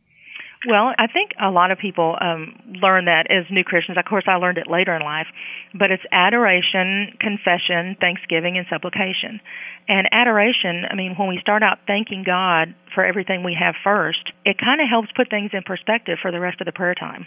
Well, 0.66 0.94
I 0.96 1.08
think 1.08 1.32
a 1.42 1.50
lot 1.50 1.72
of 1.72 1.78
people 1.78 2.16
um, 2.20 2.54
learn 2.80 3.06
that 3.06 3.26
as 3.30 3.44
new 3.50 3.64
Christians. 3.64 3.98
Of 3.98 4.04
course, 4.04 4.24
I 4.28 4.36
learned 4.36 4.58
it 4.58 4.70
later 4.70 4.94
in 4.94 5.02
life, 5.02 5.26
but 5.74 5.90
it's 5.90 6.04
adoration, 6.12 7.18
confession, 7.18 7.96
thanksgiving, 8.00 8.56
and 8.56 8.66
supplication. 8.70 9.40
And 9.88 10.06
adoration, 10.12 10.84
I 10.88 10.94
mean, 10.94 11.14
when 11.16 11.28
we 11.28 11.38
start 11.40 11.64
out 11.64 11.78
thanking 11.86 12.22
God 12.24 12.74
for 12.94 13.04
everything 13.04 13.42
we 13.42 13.56
have 13.58 13.74
first, 13.82 14.30
it 14.44 14.56
kind 14.56 14.80
of 14.80 14.86
helps 14.88 15.08
put 15.16 15.30
things 15.30 15.50
in 15.52 15.62
perspective 15.64 16.18
for 16.22 16.30
the 16.30 16.38
rest 16.38 16.60
of 16.60 16.66
the 16.66 16.72
prayer 16.72 16.94
time. 16.94 17.26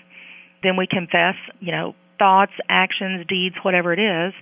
Then 0.63 0.77
we 0.77 0.87
confess, 0.87 1.35
you 1.59 1.73
know, 1.73 1.93
thoughts, 2.17 2.53
actions, 2.69 3.25
deeds, 3.27 3.55
whatever 3.63 3.93
it 3.93 3.99
is. 3.99 4.33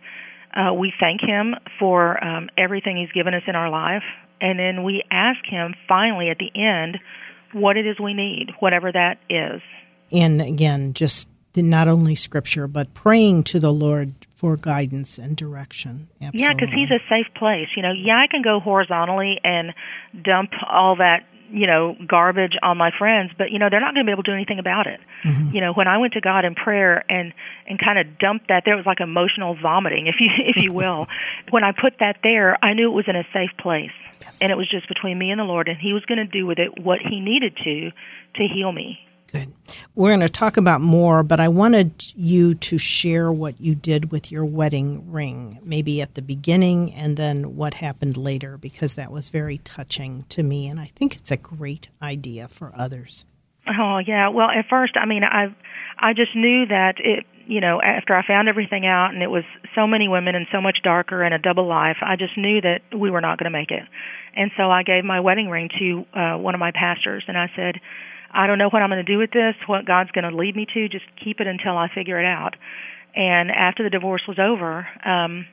Uh, 0.55 0.73
we 0.73 0.93
thank 0.99 1.21
Him 1.21 1.55
for 1.79 2.23
um, 2.23 2.49
everything 2.57 2.97
He's 2.97 3.11
given 3.11 3.33
us 3.33 3.43
in 3.47 3.55
our 3.55 3.69
life, 3.69 4.03
and 4.39 4.59
then 4.59 4.83
we 4.83 5.03
ask 5.09 5.39
Him 5.45 5.73
finally 5.87 6.29
at 6.29 6.37
the 6.37 6.51
end 6.55 6.99
what 7.53 7.77
it 7.77 7.85
is 7.85 7.99
we 7.99 8.13
need, 8.13 8.51
whatever 8.59 8.91
that 8.91 9.19
is. 9.29 9.61
And 10.11 10.41
again, 10.41 10.93
just 10.93 11.29
not 11.55 11.87
only 11.87 12.15
Scripture, 12.15 12.67
but 12.67 12.93
praying 12.93 13.43
to 13.43 13.59
the 13.59 13.71
Lord 13.71 14.13
for 14.35 14.57
guidance 14.57 15.17
and 15.17 15.37
direction. 15.37 16.09
Absolutely. 16.21 16.41
Yeah, 16.41 16.53
because 16.53 16.69
He's 16.69 16.91
a 16.91 16.99
safe 17.09 17.33
place. 17.35 17.67
You 17.75 17.83
know, 17.83 17.91
yeah, 17.91 18.17
I 18.17 18.27
can 18.27 18.41
go 18.41 18.59
horizontally 18.59 19.39
and 19.43 19.73
dump 20.23 20.51
all 20.67 20.97
that 20.97 21.25
you 21.51 21.67
know 21.67 21.95
garbage 22.07 22.53
on 22.61 22.77
my 22.77 22.91
friends 22.97 23.31
but 23.37 23.51
you 23.51 23.59
know 23.59 23.69
they're 23.69 23.79
not 23.79 23.93
going 23.93 24.05
to 24.05 24.09
be 24.09 24.11
able 24.11 24.23
to 24.23 24.31
do 24.31 24.35
anything 24.35 24.59
about 24.59 24.87
it. 24.87 24.99
Mm-hmm. 25.23 25.55
you 25.55 25.61
know 25.61 25.73
when 25.73 25.87
i 25.87 25.97
went 25.97 26.13
to 26.13 26.21
god 26.21 26.45
in 26.45 26.55
prayer 26.55 27.03
and 27.09 27.33
and 27.67 27.79
kind 27.79 27.97
of 27.99 28.17
dumped 28.19 28.47
that 28.49 28.63
there 28.65 28.75
was 28.75 28.85
like 28.85 28.99
emotional 28.99 29.55
vomiting 29.61 30.07
if 30.07 30.15
you 30.19 30.29
if 30.45 30.61
you 30.61 30.73
will. 30.73 31.07
When 31.49 31.63
i 31.63 31.71
put 31.71 31.99
that 31.99 32.17
there 32.23 32.57
i 32.63 32.73
knew 32.73 32.89
it 32.91 32.95
was 32.95 33.05
in 33.07 33.15
a 33.15 33.25
safe 33.33 33.51
place. 33.59 33.91
Yes. 34.21 34.41
and 34.41 34.51
it 34.51 34.55
was 34.55 34.69
just 34.69 34.87
between 34.87 35.17
me 35.17 35.31
and 35.31 35.39
the 35.39 35.43
lord 35.43 35.67
and 35.67 35.77
he 35.77 35.93
was 35.93 36.05
going 36.05 36.17
to 36.19 36.25
do 36.25 36.45
with 36.45 36.59
it 36.59 36.79
what 36.79 36.99
he 36.99 37.19
needed 37.19 37.57
to 37.63 37.91
to 38.35 38.47
heal 38.47 38.71
me. 38.71 38.99
Good 39.31 39.53
We're 39.95 40.09
going 40.09 40.21
to 40.21 40.29
talk 40.29 40.57
about 40.57 40.81
more, 40.81 41.21
but 41.21 41.39
I 41.39 41.49
wanted 41.49 41.91
you 42.15 42.55
to 42.55 42.79
share 42.79 43.31
what 43.31 43.61
you 43.61 43.75
did 43.75 44.11
with 44.11 44.31
your 44.31 44.43
wedding 44.43 45.11
ring, 45.11 45.59
maybe 45.63 46.01
at 46.01 46.15
the 46.15 46.23
beginning 46.23 46.91
and 46.93 47.15
then 47.15 47.55
what 47.55 47.75
happened 47.75 48.17
later, 48.17 48.57
because 48.57 48.95
that 48.95 49.11
was 49.11 49.29
very 49.29 49.59
touching 49.59 50.25
to 50.29 50.41
me. 50.41 50.67
And 50.67 50.79
I 50.79 50.85
think 50.85 51.15
it's 51.15 51.29
a 51.29 51.37
great 51.37 51.89
idea 52.01 52.47
for 52.47 52.71
others. 52.75 53.27
Oh, 53.67 53.99
yeah. 53.99 54.29
Well, 54.29 54.49
at 54.49 54.65
first, 54.67 54.97
I 54.97 55.05
mean, 55.05 55.23
I 55.23 55.55
I 55.99 56.13
just 56.13 56.35
knew 56.35 56.65
that 56.65 56.95
it, 56.97 57.25
you 57.45 57.61
know, 57.61 57.79
after 57.79 58.15
I 58.15 58.25
found 58.25 58.49
everything 58.49 58.87
out 58.87 59.13
and 59.13 59.21
it 59.21 59.29
was 59.29 59.43
so 59.75 59.85
many 59.85 60.07
women 60.07 60.33
and 60.33 60.47
so 60.51 60.59
much 60.59 60.79
darker 60.83 61.21
and 61.21 61.35
a 61.35 61.37
double 61.37 61.67
life, 61.67 61.97
I 62.01 62.15
just 62.15 62.35
knew 62.35 62.61
that 62.61 62.81
we 62.97 63.11
were 63.11 63.21
not 63.21 63.37
going 63.37 63.45
to 63.45 63.57
make 63.57 63.69
it. 63.69 63.83
And 64.35 64.49
so 64.57 64.71
I 64.71 64.81
gave 64.81 65.05
my 65.05 65.19
wedding 65.19 65.49
ring 65.49 65.69
to 65.79 66.19
uh, 66.19 66.37
one 66.39 66.55
of 66.55 66.59
my 66.59 66.71
pastors 66.71 67.23
and 67.27 67.37
I 67.37 67.51
said, 67.55 67.79
I 68.33 68.47
don't 68.47 68.57
know 68.57 68.69
what 68.69 68.81
I'm 68.81 68.89
going 68.89 69.05
to 69.05 69.11
do 69.11 69.17
with 69.17 69.31
this, 69.31 69.55
what 69.67 69.85
God's 69.85 70.11
going 70.11 70.29
to 70.29 70.35
lead 70.35 70.55
me 70.55 70.65
to. 70.73 70.89
Just 70.89 71.05
keep 71.23 71.39
it 71.39 71.47
until 71.47 71.77
I 71.77 71.87
figure 71.93 72.19
it 72.19 72.25
out. 72.25 72.55
And 73.15 73.51
after 73.51 73.83
the 73.83 73.89
divorce 73.89 74.23
was 74.27 74.39
over, 74.39 74.87
um, 75.05 75.45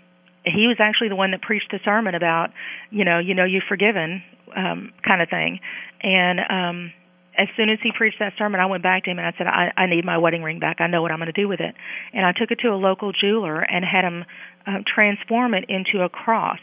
he 0.45 0.67
was 0.67 0.79
actually 0.81 1.09
the 1.09 1.17
one 1.17 1.33
that 1.33 1.43
preached 1.43 1.71
the 1.71 1.79
sermon 1.85 2.15
about, 2.15 2.51
you 2.91 3.05
know, 3.05 3.19
you 3.19 3.35
know, 3.35 3.45
you've 3.45 3.69
forgiven, 3.69 4.23
um, 4.57 4.93
kind 5.07 5.21
of 5.21 5.29
thing. 5.29 5.61
And 6.03 6.41
um, 6.41 6.93
as 7.37 7.49
soon 7.57 7.69
as 7.69 7.79
he 7.83 7.93
preached 7.97 8.17
that 8.21 8.33
sermon, 8.39 8.61
I 8.61 8.67
went 8.67 8.83
back 8.83 9.05
to 9.05 9.11
him 9.11 9.19
and 9.19 9.27
I 9.27 9.33
said, 9.37 9.47
I, 9.47 9.73
I 9.77 9.87
need 9.87 10.07
my 10.07 10.17
wedding 10.17 10.43
ring 10.43 10.59
back. 10.59 10.81
I 10.81 10.87
know 10.87 11.03
what 11.03 11.13
I'm 11.13 11.19
going 11.19 11.33
to 11.33 11.39
do 11.39 11.49
with 11.49 11.61
it. 11.61 11.75
And 12.15 12.25
I 12.25 12.33
took 12.33 12.51
it 12.51 12.61
to 12.63 12.69
a 12.69 12.81
local 12.81 13.13
jeweler 13.13 13.61
and 13.61 13.85
had 13.85 14.05
him 14.05 14.25
uh, 14.67 14.79
transform 14.87 15.53
it 15.53 15.67
into 15.69 16.03
a 16.03 16.09
cross 16.09 16.61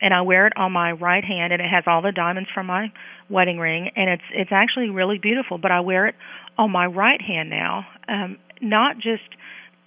and 0.00 0.14
I 0.14 0.22
wear 0.22 0.46
it 0.46 0.54
on 0.56 0.72
my 0.72 0.92
right 0.92 1.24
hand, 1.24 1.52
and 1.52 1.60
it 1.60 1.68
has 1.70 1.84
all 1.86 2.02
the 2.02 2.12
diamonds 2.12 2.48
from 2.54 2.66
my 2.66 2.92
wedding 3.30 3.58
ring, 3.58 3.90
and 3.96 4.10
it's 4.10 4.22
it's 4.34 4.50
actually 4.52 4.90
really 4.90 5.18
beautiful. 5.18 5.58
But 5.58 5.70
I 5.70 5.80
wear 5.80 6.06
it 6.06 6.14
on 6.58 6.70
my 6.70 6.86
right 6.86 7.20
hand 7.20 7.50
now, 7.50 7.86
um, 8.08 8.38
not 8.60 8.96
just 8.96 9.22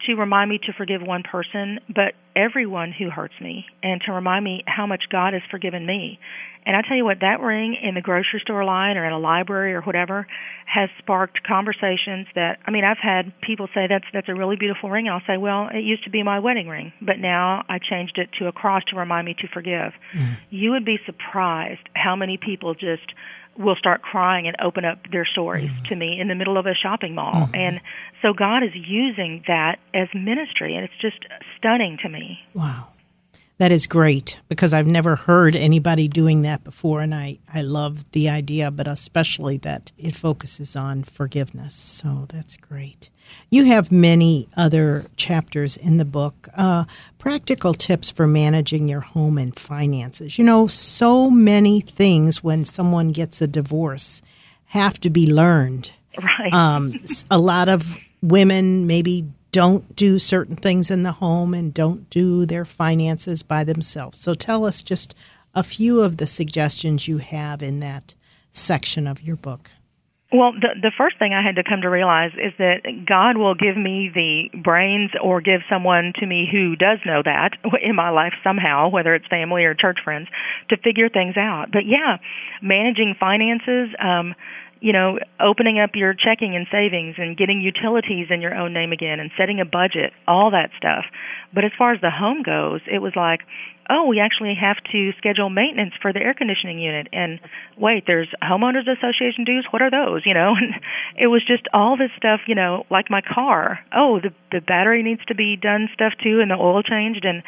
to 0.06 0.16
remind 0.16 0.50
me 0.50 0.60
to 0.66 0.74
forgive 0.74 1.02
one 1.02 1.24
person, 1.24 1.80
but 1.88 2.14
everyone 2.36 2.92
who 2.92 3.10
hurts 3.10 3.34
me, 3.40 3.66
and 3.82 4.02
to 4.06 4.12
remind 4.12 4.44
me 4.44 4.64
how 4.66 4.88
much 4.88 5.04
God 5.12 5.34
has 5.34 5.42
forgiven 5.52 5.86
me. 5.86 6.20
And 6.66 6.76
I 6.78 6.82
tell 6.88 6.96
you 6.96 7.04
what, 7.04 7.20
that 7.20 7.42
ring 7.42 7.76
in 7.82 7.94
the 7.94 8.02
grocery 8.02 8.40
store 8.42 8.64
line 8.64 8.96
or 8.96 9.06
in 9.06 9.12
a 9.12 9.20
library 9.20 9.74
or 9.74 9.82
whatever 9.82 10.26
has 10.66 10.90
sparked 10.98 11.44
conversations 11.46 12.28
that 12.36 12.60
I 12.66 12.72
mean, 12.72 12.86
I've 12.86 12.98
had 13.02 13.34
people 13.42 13.68
say 13.74 13.88
that's 13.88 14.06
that's 14.14 14.30
a 14.30 14.34
really 14.34 14.56
beautiful 14.56 14.90
ring. 14.90 15.10
I'll 15.10 15.22
say, 15.28 15.38
well, 15.38 15.70
it 15.74 15.84
used 15.84 16.06
to 16.06 16.10
be 16.10 16.24
my 16.24 16.40
wedding 16.40 16.68
ring, 16.68 16.94
but 17.02 17.20
now 17.20 17.64
I 17.68 17.80
changed 17.80 18.18
it 18.18 18.30
to 18.40 18.48
a 18.48 18.52
cross 18.52 18.84
to 18.90 18.96
remind 18.96 19.26
me 19.26 19.36
to 19.40 19.48
forgive. 19.54 19.92
Mm. 20.16 20.38
You 20.50 20.72
would 20.72 20.86
be 20.86 20.98
surprised 21.06 21.88
how 21.94 22.16
many 22.16 22.38
people 22.38 22.74
just 22.74 23.14
will 23.58 23.76
start 23.76 24.02
crying 24.02 24.48
and 24.48 24.56
open 24.62 24.86
up 24.86 25.00
their 25.12 25.26
stories 25.26 25.70
mm-hmm. 25.70 25.86
to 25.86 25.96
me 25.96 26.20
in 26.20 26.28
the 26.28 26.36
middle 26.36 26.58
of 26.58 26.66
a 26.66 26.74
shopping 26.74 27.16
mall. 27.16 27.34
Mm-hmm. 27.34 27.56
And 27.56 27.82
so 28.22 28.34
God 28.34 28.64
is 28.64 28.72
using 28.74 29.44
that 29.48 29.80
as 29.94 30.08
ministry, 30.14 30.76
and 30.76 30.84
it's 30.84 31.02
just 31.02 31.26
stunning 31.58 31.98
to 32.04 32.10
me. 32.10 32.40
Wow. 32.54 32.88
That 33.60 33.72
is 33.72 33.86
great 33.86 34.40
because 34.50 34.74
I've 34.74 34.88
never 34.88 35.16
heard 35.16 35.56
anybody 35.56 36.08
doing 36.08 36.42
that 36.42 36.64
before, 36.64 37.02
and 37.02 37.14
I, 37.14 37.38
I 37.54 37.62
love 37.62 38.12
the 38.12 38.28
idea, 38.28 38.72
but 38.72 38.88
especially 38.88 39.58
that 39.58 39.92
it 39.98 40.16
focuses 40.16 40.76
on 40.76 41.04
forgiveness. 41.04 41.76
So 41.76 42.26
that's 42.30 42.58
great. 42.58 43.10
You 43.50 43.66
have 43.66 43.92
many 43.92 44.48
other 44.58 45.06
chapters 45.16 45.78
in 45.78 45.98
the 45.98 46.06
book. 46.06 46.50
Uh, 46.58 46.86
practical 47.20 47.74
tips 47.74 48.10
for 48.10 48.26
managing 48.26 48.90
your 48.90 49.02
home 49.02 49.38
and 49.38 49.58
finances. 49.58 50.38
You 50.38 50.46
know, 50.46 50.68
so 50.68 51.30
many 51.30 51.82
things 51.82 52.44
when 52.44 52.66
someone 52.66 53.12
gets 53.12 53.42
a 53.42 53.48
divorce 53.48 54.22
have 54.66 55.00
to 55.02 55.10
be 55.10 55.32
learned. 55.32 55.92
Right. 56.18 56.54
Um, 56.54 56.94
a 57.30 57.38
lot 57.38 57.70
of 57.70 57.98
women 58.22 58.88
maybe 58.88 59.26
don't 59.52 59.96
do 59.96 60.18
certain 60.18 60.56
things 60.56 60.90
in 60.90 61.04
the 61.04 61.12
home 61.12 61.54
and 61.54 61.74
don't 61.74 62.10
do 62.10 62.46
their 62.46 62.66
finances 62.66 63.44
by 63.44 63.64
themselves. 63.64 64.20
So 64.20 64.34
tell 64.34 64.66
us 64.66 64.82
just 64.82 65.16
a 65.54 65.64
few 65.64 66.02
of 66.02 66.18
the 66.18 66.26
suggestions 66.26 67.08
you 67.08 67.20
have 67.20 67.62
in 67.62 67.80
that 67.80 68.16
section 68.50 69.06
of 69.06 69.22
your 69.22 69.36
book. 69.36 69.70
Well, 70.34 70.52
the 70.54 70.74
the 70.82 70.92
first 70.98 71.20
thing 71.20 71.32
I 71.34 71.46
had 71.46 71.58
to 71.58 71.64
come 71.64 71.82
to 71.82 71.90
realize 71.90 72.32
is 72.34 72.54
that 72.58 73.06
God 73.06 73.38
will 73.38 73.54
give 73.54 73.78
me 73.78 74.10
the 74.14 74.50
brains 74.58 75.12
or 75.22 75.42
give 75.42 75.62
someone 75.70 76.12
to 76.20 76.26
me 76.26 76.50
who 76.52 76.76
does 76.76 76.98
know 77.06 77.22
that 77.24 77.52
in 77.84 77.96
my 77.96 78.10
life 78.10 78.34
somehow, 78.44 78.90
whether 78.90 79.14
it's 79.14 79.28
family 79.28 79.64
or 79.66 79.76
church 79.76 80.00
friends, 80.04 80.28
to 80.70 80.78
figure 80.78 81.08
things 81.08 81.38
out. 81.38 81.68
But 81.72 81.86
yeah, 81.86 82.18
managing 82.64 83.14
finances, 83.20 83.94
um 84.02 84.34
you 84.84 84.92
know, 84.92 85.18
opening 85.40 85.80
up 85.80 85.92
your 85.96 86.14
checking 86.14 86.58
and 86.58 86.68
savings 86.70 87.16
and 87.18 87.38
getting 87.38 87.62
utilities 87.62 88.28
in 88.30 88.42
your 88.42 88.54
own 88.54 88.74
name 88.74 88.92
again 88.92 89.22
and 89.22 89.32
setting 89.38 89.62
a 89.62 89.66
budget, 89.66 90.12
all 90.28 90.52
that 90.52 90.72
stuff. 90.76 91.06
But 91.56 91.64
as 91.64 91.72
far 91.78 91.94
as 91.94 92.02
the 92.02 92.12
home 92.12 92.44
goes, 92.44 92.82
it 92.92 93.00
was 93.00 93.14
like, 93.16 93.48
oh, 93.90 94.08
we 94.08 94.20
actually 94.20 94.56
have 94.60 94.76
to 94.92 95.12
schedule 95.18 95.50
maintenance 95.50 95.94
for 96.02 96.12
the 96.12 96.20
air 96.20 96.34
conditioning 96.34 96.80
unit. 96.80 97.08
And 97.14 97.40
wait, 97.78 98.04
there's 98.06 98.28
homeowners 98.44 98.84
association 98.92 99.46
dues. 99.46 99.66
What 99.72 99.82
are 99.82 99.90
those? 99.90 100.24
You 100.26 100.34
know, 100.34 100.52
and 100.60 100.76
it 101.18 101.28
was 101.28 101.48
just 101.48 101.64
all 101.74 101.96
this 101.96 102.12
stuff. 102.18 102.42
You 102.46 102.56
know, 102.56 102.84
like 102.92 103.10
my 103.10 103.22
car. 103.22 103.80
Oh, 103.96 104.20
the 104.20 104.36
the 104.52 104.60
battery 104.60 105.02
needs 105.02 105.24
to 105.30 105.36
be 105.36 105.56
done 105.56 105.88
stuff 105.94 106.12
too, 106.22 106.42
and 106.42 106.52
the 106.52 106.60
oil 106.60 106.84
changed, 106.84 107.24
and 107.24 107.42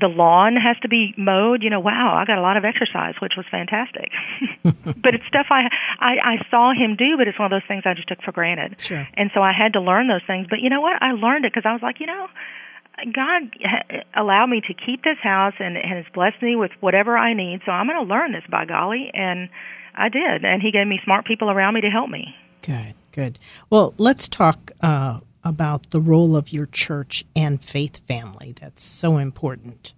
the 0.00 0.08
lawn 0.08 0.56
has 0.56 0.76
to 0.82 0.88
be 0.88 1.14
mowed. 1.16 1.62
You 1.62 1.70
know, 1.70 1.80
wow, 1.80 2.16
I 2.16 2.24
got 2.24 2.38
a 2.38 2.42
lot 2.42 2.56
of 2.56 2.64
exercise, 2.64 3.14
which 3.20 3.34
was 3.36 3.46
fantastic. 3.50 4.10
but 4.62 5.14
it's 5.14 5.26
stuff 5.26 5.46
I, 5.50 5.68
I 5.98 6.36
I 6.38 6.46
saw 6.50 6.72
him 6.72 6.96
do, 6.96 7.16
but 7.16 7.28
it's 7.28 7.38
one 7.38 7.52
of 7.52 7.54
those 7.54 7.66
things 7.68 7.84
I 7.86 7.94
just 7.94 8.08
took 8.08 8.22
for 8.22 8.32
granted. 8.32 8.80
Sure. 8.80 9.06
And 9.14 9.30
so 9.34 9.42
I 9.42 9.52
had 9.52 9.72
to 9.74 9.80
learn 9.80 10.08
those 10.08 10.24
things. 10.26 10.46
But 10.48 10.60
you 10.60 10.70
know 10.70 10.80
what? 10.80 11.02
I 11.02 11.12
learned 11.12 11.44
it 11.44 11.52
because 11.52 11.68
I 11.68 11.72
was 11.72 11.82
like, 11.82 12.00
you 12.00 12.06
know, 12.06 12.28
God 13.12 13.54
allowed 14.14 14.46
me 14.46 14.60
to 14.60 14.74
keep 14.74 15.02
this 15.02 15.18
house 15.22 15.54
and 15.58 15.76
has 15.76 16.04
blessed 16.14 16.42
me 16.42 16.56
with 16.56 16.70
whatever 16.80 17.18
I 17.18 17.34
need. 17.34 17.60
So 17.66 17.72
I'm 17.72 17.86
going 17.86 17.98
to 17.98 18.08
learn 18.08 18.32
this 18.32 18.44
by 18.50 18.64
golly, 18.64 19.10
and 19.14 19.48
I 19.94 20.08
did. 20.08 20.44
And 20.44 20.62
He 20.62 20.70
gave 20.70 20.86
me 20.86 21.00
smart 21.04 21.26
people 21.26 21.50
around 21.50 21.74
me 21.74 21.80
to 21.82 21.90
help 21.90 22.08
me. 22.10 22.34
Good, 22.62 22.94
good. 23.12 23.38
Well, 23.68 23.94
let's 23.98 24.28
talk. 24.28 24.70
Uh, 24.80 25.20
about 25.44 25.90
the 25.90 26.00
role 26.00 26.36
of 26.36 26.52
your 26.52 26.66
church 26.66 27.24
and 27.36 27.62
faith 27.62 28.06
family. 28.06 28.54
That's 28.58 28.82
so 28.82 29.18
important 29.18 29.94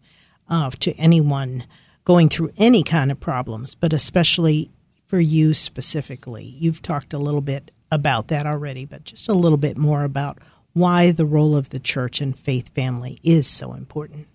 uh, 0.49 0.71
to 0.71 0.93
anyone 0.97 1.65
going 2.05 2.29
through 2.29 2.53
any 2.57 2.83
kind 2.83 3.11
of 3.11 3.21
problems, 3.21 3.75
but 3.75 3.93
especially 3.93 4.71
for 5.07 5.21
you 5.21 5.55
specifically. 5.55 6.45
You've 6.45 6.83
talked 6.83 7.13
a 7.13 7.19
little 7.19 7.41
bit 7.41 7.71
about 7.91 8.29
that 8.29 8.47
already, 8.47 8.85
but 8.85 9.05
just 9.05 9.29
a 9.29 9.35
little 9.35 9.59
bit 9.59 9.77
more 9.77 10.05
about 10.05 10.39
why 10.73 11.11
the 11.11 11.27
role 11.27 11.57
of 11.57 11.71
the 11.71 11.81
church 11.81 12.21
and 12.21 12.39
faith 12.39 12.75
family 12.75 13.19
is 13.23 13.47
so 13.47 13.73
important. 13.73 14.27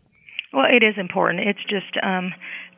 Well, 0.54 0.66
it 0.70 0.84
is 0.84 0.96
important. 0.98 1.48
It's 1.48 1.64
just 1.70 1.98
um, 2.04 2.34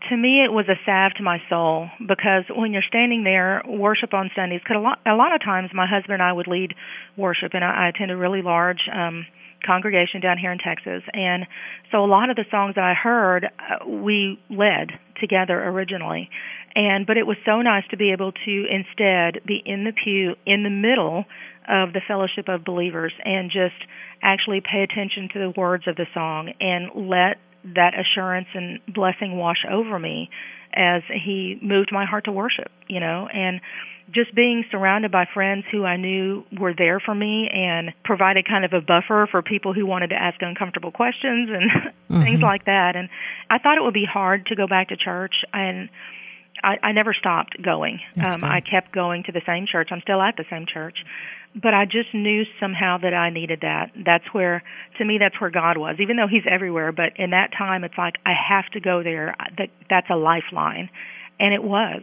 to 0.10 0.18
me, 0.18 0.44
it 0.44 0.52
was 0.52 0.66
a 0.68 0.76
salve 0.86 1.14
to 1.18 1.24
my 1.24 1.42
soul 1.50 1.90
because 2.00 2.44
when 2.54 2.74
you're 2.74 2.88
standing 2.88 3.24
there, 3.24 3.62
worship 3.68 4.14
on 4.14 4.30
Sundays, 4.36 4.62
because 4.64 4.78
a 4.78 4.80
lot, 4.80 5.00
a 5.06 5.16
lot 5.16 5.34
of 5.34 5.42
times 5.42 5.70
my 5.74 5.88
husband 5.88 6.14
and 6.14 6.22
I 6.22 6.34
would 6.34 6.48
lead 6.48 6.74
worship, 7.18 7.52
and 7.54 7.64
I, 7.64 7.86
I 7.86 7.90
attend 7.90 8.12
a 8.12 8.18
really 8.18 8.42
large 8.42 8.82
um, 8.94 9.26
congregation 9.66 10.22
down 10.22 10.38
here 10.38 10.52
in 10.52 10.58
Texas, 10.58 11.04
and 11.14 11.46
so 11.92 12.04
a 12.04 12.08
lot 12.08 12.30
of 12.30 12.36
the 12.36 12.46
songs 12.52 12.76
that 12.76 12.84
I 12.84 12.94
heard, 12.94 13.46
uh, 13.46 13.88
we 13.88 14.40
led 14.50 14.92
together 15.20 15.62
originally, 15.64 16.30
and 16.76 17.08
but 17.08 17.18
it 17.18 17.26
was 17.26 17.38
so 17.46 17.62
nice 17.62 17.84
to 17.92 17.98
be 17.98 18.12
able 18.12 18.32
to 18.32 18.66
instead 18.70 19.46
be 19.46 19.62
in 19.66 19.86
the 19.86 19.94
pew 19.94 20.36
in 20.46 20.64
the 20.64 20.70
middle 20.70 21.26
of 21.70 21.94
the 21.94 22.02
fellowship 22.06 22.50
of 22.50 22.66
believers 22.66 23.14
and 23.24 23.50
just 23.50 23.88
actually 24.22 24.62
pay 24.62 24.84
attention 24.84 25.30
to 25.32 25.40
the 25.40 25.54
words 25.56 25.88
of 25.88 25.96
the 25.96 26.06
song 26.14 26.52
and 26.60 27.08
let 27.10 27.38
that 27.76 27.94
assurance 27.98 28.48
and 28.54 28.80
blessing 28.88 29.38
wash 29.38 29.66
over 29.70 29.98
me 30.00 30.30
as 30.74 31.04
he 31.08 31.60
moved 31.62 31.92
my 31.92 32.06
heart 32.06 32.26
to 32.26 32.32
worship, 32.32 32.72
you 32.88 33.00
know, 33.00 33.28
and 33.32 33.62
just 34.12 34.36
being 34.36 34.66
surrounded 34.70 35.12
by 35.12 35.26
friends 35.34 35.64
who 35.72 35.86
I 35.86 35.98
knew 35.98 36.44
were 36.60 36.74
there 36.78 37.00
for 37.00 37.16
me 37.16 37.50
and 37.52 37.94
provided 38.04 38.46
kind 38.48 38.66
of 38.66 38.74
a 38.74 38.82
buffer 38.82 39.28
for 39.32 39.42
people 39.42 39.74
who 39.74 39.86
wanted 39.86 40.10
to 40.10 40.16
ask 40.16 40.42
uncomfortable 40.42 40.92
questions 40.92 41.50
and 41.50 41.72
mm-hmm. 42.12 42.22
things 42.22 42.42
like 42.42 42.66
that. 42.66 42.96
And 42.96 43.10
I 43.50 43.60
thought 43.60 43.78
it 43.78 43.84
would 43.84 43.94
be 43.94 44.06
hard 44.06 44.48
to 44.48 44.56
go 44.56 44.68
back 44.68 44.90
to 44.90 44.98
church 44.98 45.36
and 45.54 45.90
I, 46.64 46.78
I 46.82 46.92
never 46.92 47.14
stopped 47.14 47.62
going. 47.62 48.00
Um, 48.18 48.44
I 48.44 48.62
kept 48.62 48.94
going 48.94 49.24
to 49.24 49.32
the 49.32 49.42
same 49.46 49.66
church. 49.70 49.90
I'm 49.92 50.02
still 50.02 50.22
at 50.22 50.38
the 50.38 50.46
same 50.50 50.66
church 50.72 50.98
but 51.56 51.74
I 51.74 51.86
just 51.86 52.14
knew 52.14 52.44
somehow 52.60 52.98
that 53.00 53.14
I 53.14 53.30
needed 53.30 53.60
that. 53.62 53.92
That's 54.06 54.26
where, 54.34 54.64
to 54.98 55.06
me, 55.06 55.18
that's 55.20 55.40
where 55.40 55.50
God 55.52 55.78
was. 55.78 55.98
Even 56.00 56.18
though 56.18 56.28
He's 56.28 56.44
everywhere, 56.50 56.92
but 56.92 57.14
in 57.18 57.32
that 57.32 57.52
time, 57.58 57.84
it's 57.84 57.98
like 57.98 58.16
I 58.26 58.34
have 58.50 58.66
to 58.74 58.80
go 58.80 59.04
there. 59.04 59.36
That 59.58 59.70
that's 59.90 60.08
a 60.10 60.16
lifeline, 60.16 60.90
and 61.40 61.54
it 61.54 61.64
was. 61.64 62.02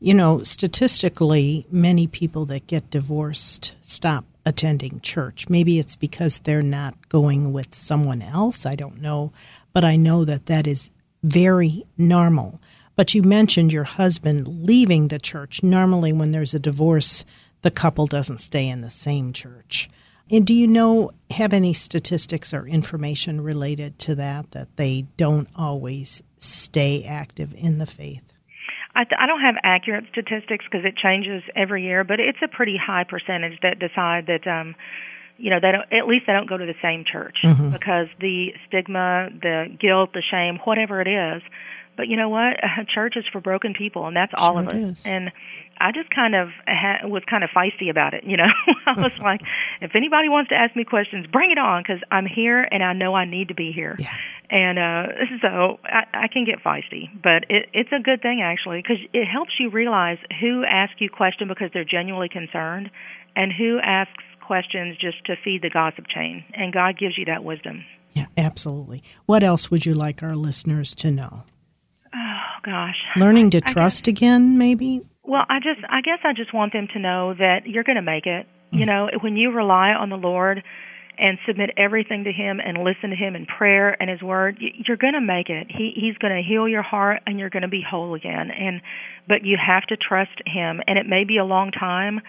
You 0.00 0.14
know, 0.14 0.42
statistically, 0.44 1.66
many 1.70 2.06
people 2.06 2.44
that 2.46 2.68
get 2.68 2.90
divorced 2.90 3.74
stop 3.80 4.24
attending 4.46 5.00
church. 5.00 5.48
Maybe 5.48 5.78
it's 5.78 5.96
because 5.96 6.38
they're 6.38 6.62
not 6.62 7.08
going 7.08 7.52
with 7.52 7.74
someone 7.74 8.22
else. 8.22 8.64
I 8.64 8.76
don't 8.76 9.02
know, 9.02 9.32
but 9.72 9.84
I 9.84 9.96
know 9.96 10.24
that 10.24 10.46
that 10.46 10.66
is 10.66 10.90
very 11.22 11.82
normal. 11.96 12.60
But 12.96 13.14
you 13.14 13.22
mentioned 13.22 13.72
your 13.72 13.84
husband 13.84 14.48
leaving 14.48 15.08
the 15.08 15.18
church. 15.18 15.62
Normally, 15.62 16.12
when 16.12 16.30
there's 16.30 16.54
a 16.54 16.58
divorce, 16.58 17.24
the 17.62 17.70
couple 17.70 18.06
doesn't 18.06 18.38
stay 18.38 18.68
in 18.68 18.80
the 18.80 18.90
same 18.90 19.32
church. 19.32 19.88
And 20.30 20.46
do 20.46 20.52
you 20.52 20.66
know, 20.66 21.10
have 21.30 21.52
any 21.52 21.72
statistics 21.72 22.52
or 22.52 22.66
information 22.66 23.40
related 23.40 23.98
to 24.00 24.14
that, 24.16 24.50
that 24.50 24.76
they 24.76 25.06
don't 25.16 25.48
always 25.56 26.22
stay 26.36 27.04
active 27.04 27.54
in 27.56 27.78
the 27.78 27.86
faith? 27.86 28.34
I, 28.94 29.04
th- 29.04 29.18
I 29.18 29.26
don't 29.26 29.40
have 29.40 29.54
accurate 29.62 30.04
statistics 30.10 30.64
because 30.70 30.84
it 30.84 30.96
changes 30.96 31.42
every 31.54 31.84
year, 31.84 32.04
but 32.04 32.20
it's 32.20 32.38
a 32.42 32.48
pretty 32.48 32.76
high 32.76 33.04
percentage 33.04 33.58
that 33.62 33.78
decide 33.78 34.26
that, 34.26 34.46
um, 34.46 34.74
you 35.38 35.50
know, 35.50 35.60
they 35.62 35.72
don't, 35.72 35.92
at 35.92 36.08
least 36.08 36.26
they 36.26 36.32
don't 36.32 36.48
go 36.48 36.58
to 36.58 36.66
the 36.66 36.74
same 36.82 37.04
church 37.10 37.36
mm-hmm. 37.44 37.70
because 37.70 38.08
the 38.20 38.48
stigma, 38.66 39.28
the 39.40 39.66
guilt, 39.80 40.12
the 40.12 40.22
shame, 40.28 40.58
whatever 40.64 41.00
it 41.00 41.08
is. 41.08 41.42
But 41.96 42.08
you 42.08 42.16
know 42.16 42.28
what? 42.28 42.62
A 42.62 42.84
church 42.94 43.14
is 43.16 43.24
for 43.30 43.40
broken 43.40 43.72
people, 43.72 44.06
and 44.06 44.16
that's 44.16 44.32
all 44.36 44.54
sure 44.54 44.62
of 44.62 44.68
it. 44.68 44.76
Is. 44.76 45.06
And 45.06 45.30
I 45.80 45.92
just 45.92 46.10
kind 46.10 46.34
of 46.34 46.48
ha- 46.66 47.06
was 47.06 47.22
kind 47.28 47.44
of 47.44 47.50
feisty 47.50 47.90
about 47.90 48.14
it, 48.14 48.24
you 48.24 48.36
know. 48.36 48.48
I 48.86 48.92
was 48.92 49.12
like, 49.22 49.40
if 49.80 49.92
anybody 49.94 50.28
wants 50.28 50.50
to 50.50 50.54
ask 50.54 50.74
me 50.76 50.84
questions, 50.84 51.26
bring 51.26 51.50
it 51.50 51.58
on 51.58 51.82
because 51.82 52.02
I'm 52.10 52.26
here 52.26 52.66
and 52.70 52.82
I 52.82 52.92
know 52.92 53.14
I 53.14 53.24
need 53.24 53.48
to 53.48 53.54
be 53.54 53.72
here. 53.72 53.96
Yeah. 53.98 54.12
And 54.50 54.78
uh, 54.78 55.06
so 55.42 55.78
I, 55.84 56.24
I 56.24 56.28
can 56.28 56.44
get 56.44 56.62
feisty, 56.64 57.10
but 57.22 57.44
it, 57.50 57.68
it's 57.74 57.90
a 57.92 58.02
good 58.02 58.22
thing 58.22 58.40
actually 58.42 58.80
because 58.80 58.98
it 59.12 59.26
helps 59.26 59.52
you 59.60 59.70
realize 59.70 60.18
who 60.40 60.64
asks 60.64 60.96
you 61.00 61.10
question 61.10 61.48
because 61.48 61.70
they're 61.74 61.84
genuinely 61.84 62.30
concerned, 62.30 62.90
and 63.36 63.52
who 63.52 63.78
asks 63.78 64.24
questions 64.40 64.96
just 64.96 65.24
to 65.26 65.36
feed 65.44 65.62
the 65.62 65.70
gossip 65.70 66.06
chain. 66.08 66.44
And 66.54 66.72
God 66.72 66.98
gives 66.98 67.18
you 67.18 67.26
that 67.26 67.44
wisdom. 67.44 67.84
Yeah, 68.14 68.26
absolutely. 68.36 69.02
What 69.26 69.42
else 69.42 69.70
would 69.70 69.84
you 69.84 69.92
like 69.94 70.22
our 70.22 70.34
listeners 70.34 70.94
to 70.96 71.10
know? 71.10 71.44
Oh 72.14 72.60
gosh, 72.64 72.96
learning 73.16 73.50
to 73.50 73.60
trust 73.60 74.04
guess, 74.04 74.10
again, 74.10 74.56
maybe. 74.56 75.02
Well, 75.28 75.44
I 75.46 75.58
just, 75.60 75.80
I 75.90 76.00
guess, 76.00 76.20
I 76.24 76.32
just 76.32 76.54
want 76.54 76.72
them 76.72 76.88
to 76.94 76.98
know 76.98 77.34
that 77.34 77.66
you're 77.66 77.84
going 77.84 77.96
to 77.96 78.02
make 78.02 78.24
it. 78.24 78.46
You 78.70 78.86
know, 78.86 79.08
when 79.20 79.36
you 79.36 79.50
rely 79.50 79.90
on 79.90 80.08
the 80.08 80.16
Lord 80.16 80.62
and 81.18 81.38
submit 81.46 81.70
everything 81.76 82.24
to 82.24 82.32
Him 82.32 82.60
and 82.64 82.78
listen 82.78 83.10
to 83.10 83.16
Him 83.16 83.36
in 83.36 83.44
prayer 83.44 83.94
and 84.00 84.08
His 84.08 84.22
Word, 84.22 84.56
you're 84.58 84.96
going 84.96 85.12
to 85.12 85.20
make 85.20 85.50
it. 85.50 85.66
He 85.68 85.92
He's 85.94 86.16
going 86.16 86.34
to 86.34 86.42
heal 86.46 86.66
your 86.66 86.82
heart 86.82 87.22
and 87.26 87.38
you're 87.38 87.50
going 87.50 87.62
to 87.62 87.68
be 87.68 87.82
whole 87.82 88.14
again. 88.14 88.50
And 88.50 88.80
but 89.26 89.44
you 89.44 89.58
have 89.64 89.84
to 89.88 89.96
trust 89.96 90.42
Him, 90.46 90.80
and 90.86 90.98
it 90.98 91.06
may 91.06 91.24
be 91.24 91.36
a 91.36 91.44
long 91.44 91.72
time. 91.72 92.20